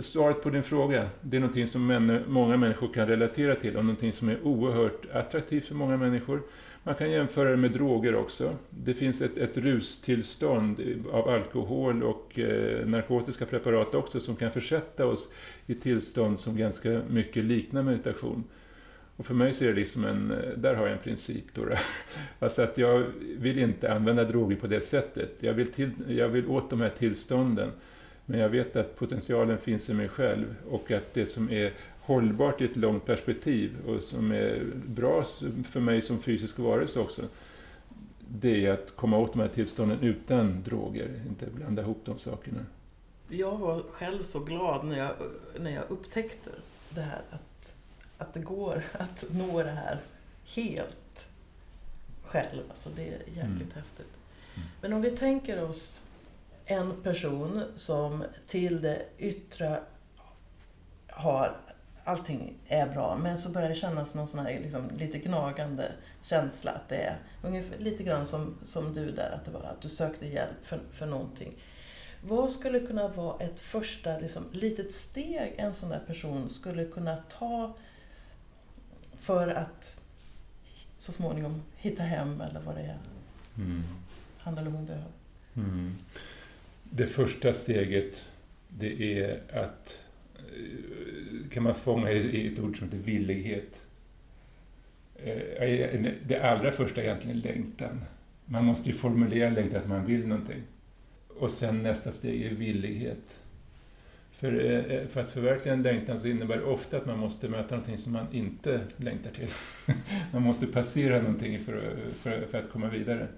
[0.00, 3.84] Svaret på din fråga, det är någonting som män, många människor kan relatera till och
[3.84, 6.42] någonting som är oerhört attraktivt för många människor.
[6.82, 8.56] Man kan jämföra det med droger också.
[8.70, 10.80] Det finns ett, ett rustillstånd
[11.12, 15.28] av alkohol och eh, narkotiska preparat också som kan försätta oss
[15.66, 18.44] i tillstånd som ganska mycket liknar meditation.
[19.16, 21.64] Och för mig så är det liksom en, eh, där har jag en princip då.
[21.64, 21.74] då.
[22.38, 23.04] Alltså att jag
[23.38, 25.30] vill inte använda droger på det sättet.
[25.40, 27.70] Jag vill, till, jag vill åt de här tillstånden.
[28.26, 32.60] Men jag vet att potentialen finns i mig själv och att det som är hållbart
[32.60, 35.24] i ett långt perspektiv och som är bra
[35.70, 37.22] för mig som fysisk varelse också,
[38.28, 42.60] det är att komma åt de här tillstånden utan droger, inte blanda ihop de sakerna.
[43.28, 45.12] Jag var själv så glad när jag,
[45.60, 46.50] när jag upptäckte
[46.90, 47.76] det här att,
[48.18, 49.98] att det går att nå det här
[50.44, 51.28] helt
[52.24, 52.62] själv.
[52.70, 53.58] Alltså det är jäkligt Mm.
[53.74, 54.06] häftigt.
[54.54, 54.68] Mm.
[54.80, 56.02] Men om vi tänker oss
[56.66, 59.80] en person som till det yttre
[61.08, 61.56] har
[62.04, 65.92] allting är bra, men så börjar det kännas någon sån här liksom, lite gnagande
[66.22, 69.80] känsla att det är ungefär lite grann som, som du där, att, det var, att
[69.80, 71.56] du sökte hjälp för, för någonting.
[72.22, 77.16] Vad skulle kunna vara ett första liksom, litet steg en sån där person skulle kunna
[77.16, 77.76] ta
[79.18, 80.00] för att
[80.96, 82.98] så småningom hitta hem eller vad det är
[83.56, 83.82] Mm.
[84.38, 85.10] han eller hon behöver?
[85.56, 85.96] Mm.
[86.96, 88.28] Det första steget,
[88.68, 89.98] det är att,
[90.36, 93.82] eh, kan man fånga i ett ord som heter villighet.
[95.16, 98.00] Eh, det allra första är egentligen längtan.
[98.44, 100.62] Man måste ju formulera längtan att man vill någonting.
[101.28, 103.38] Och sen nästa steg är villighet.
[104.32, 107.74] För, eh, för att förverkliga en längtan så innebär det ofta att man måste möta
[107.74, 109.50] någonting som man inte längtar till.
[110.32, 113.28] Man måste passera någonting för, för, för att komma vidare.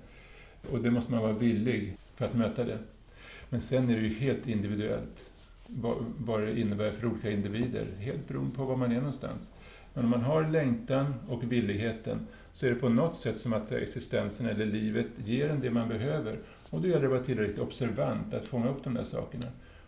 [0.70, 2.78] Och det måste man vara villig för att möta det.
[3.48, 5.30] Men sen är det ju helt individuellt
[5.68, 9.52] vad, vad det innebär för olika individer, helt beroende på var man är någonstans.
[9.94, 13.72] Men om man har längtan och villigheten så är det på något sätt som att
[13.72, 16.38] existensen eller livet ger en det man behöver.
[16.70, 19.46] Och då gäller det att vara tillräckligt observant, att fånga upp de där sakerna.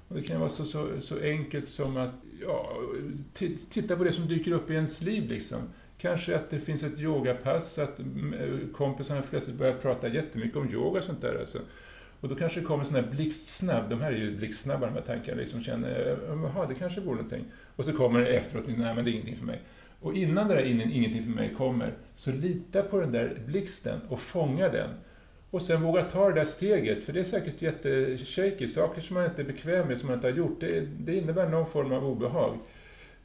[0.09, 2.73] Och det kan vara så, så, så enkelt som att ja,
[3.71, 5.29] titta på det som dyker upp i ens liv.
[5.29, 5.59] Liksom.
[5.99, 8.35] Kanske att det finns ett yogapass, att mm,
[8.73, 11.39] kompisarna plötsligt börjar prata jättemycket om yoga och sånt där.
[11.41, 11.59] Alltså.
[12.21, 15.01] Och då kanske det kommer sån här blixtsnabb, de här är ju blixtsnabba de här
[15.01, 17.45] tankarna, liksom känner eh, jaha, det kanske vore någonting.
[17.77, 19.61] Och så kommer det efteråt, nej men det är ingenting för mig.
[20.01, 24.01] Och innan det där in, ingenting för mig kommer, så lita på den där blixten
[24.09, 24.91] och fånga den.
[25.51, 29.25] Och sen våga ta det där steget, för det är säkert jätteshaky, saker som man
[29.25, 32.05] inte är bekväm med, som man inte har gjort, det, det innebär någon form av
[32.05, 32.59] obehag.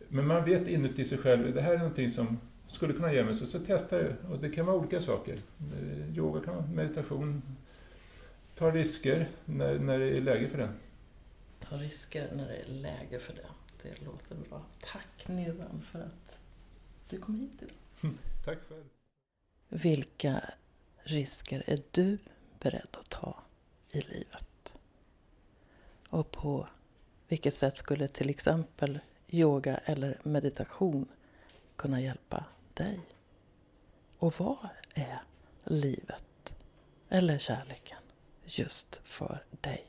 [0.07, 2.37] Men man vet inuti sig själv, det här är någonting som
[2.67, 4.15] skulle kunna ge mig, så, så testa det.
[4.31, 5.33] Och det kan vara olika saker.
[5.33, 7.41] Eh, yoga kan vara meditation,
[8.63, 10.69] ta risker när, när det är läge för det.
[11.59, 13.47] Ta risker när det är läge för det.
[13.81, 14.65] Det låter bra.
[14.81, 16.39] Tack Nirvan för att
[17.09, 18.13] du kom hit idag.
[18.45, 18.83] Tack själv.
[19.69, 20.41] Vilka
[21.03, 22.17] risker är du
[22.59, 23.43] beredd att ta
[23.91, 24.73] i livet?
[26.09, 26.67] Och på
[27.27, 28.99] vilket sätt skulle till exempel
[29.29, 31.07] yoga eller meditation
[31.75, 32.99] kunna hjälpa dig?
[34.17, 35.21] Och vad är
[35.63, 36.53] livet
[37.09, 38.02] eller kärleken
[38.45, 39.85] just för dig?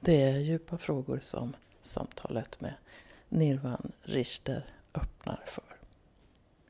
[0.00, 2.74] Det är djupa frågor som samtalet med
[3.28, 5.64] Nirvan Richter öppnar för.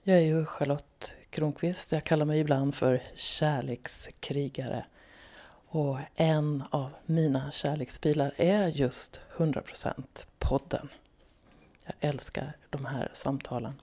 [0.02, 1.92] Jag är ju Charlotte Kronqvist.
[1.92, 4.84] Jag kallar mig ibland för kärlekskrigare.
[5.70, 10.88] Och en av mina kärleksbilar är just 100% podden.
[11.84, 13.80] Jag älskar de här samtalen.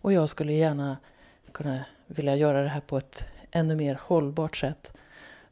[0.00, 0.96] Och jag skulle gärna
[1.52, 4.92] kunna vilja göra det här på ett ännu mer hållbart sätt.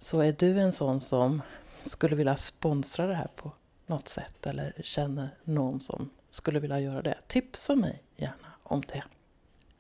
[0.05, 1.43] Så är du en sån som
[1.83, 3.53] skulle vilja sponsra det här på
[3.87, 9.05] något sätt eller känner någon som skulle vilja göra det, tipsa mig gärna om det.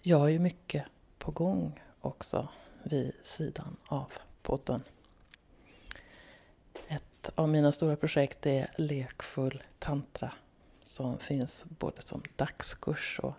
[0.03, 0.85] Jag har ju mycket
[1.18, 2.49] på gång också
[2.83, 4.12] vid sidan av
[4.43, 4.83] podden.
[6.89, 10.33] Ett av mina stora projekt är Lekfull tantra
[10.83, 13.35] som finns både som dagskurs och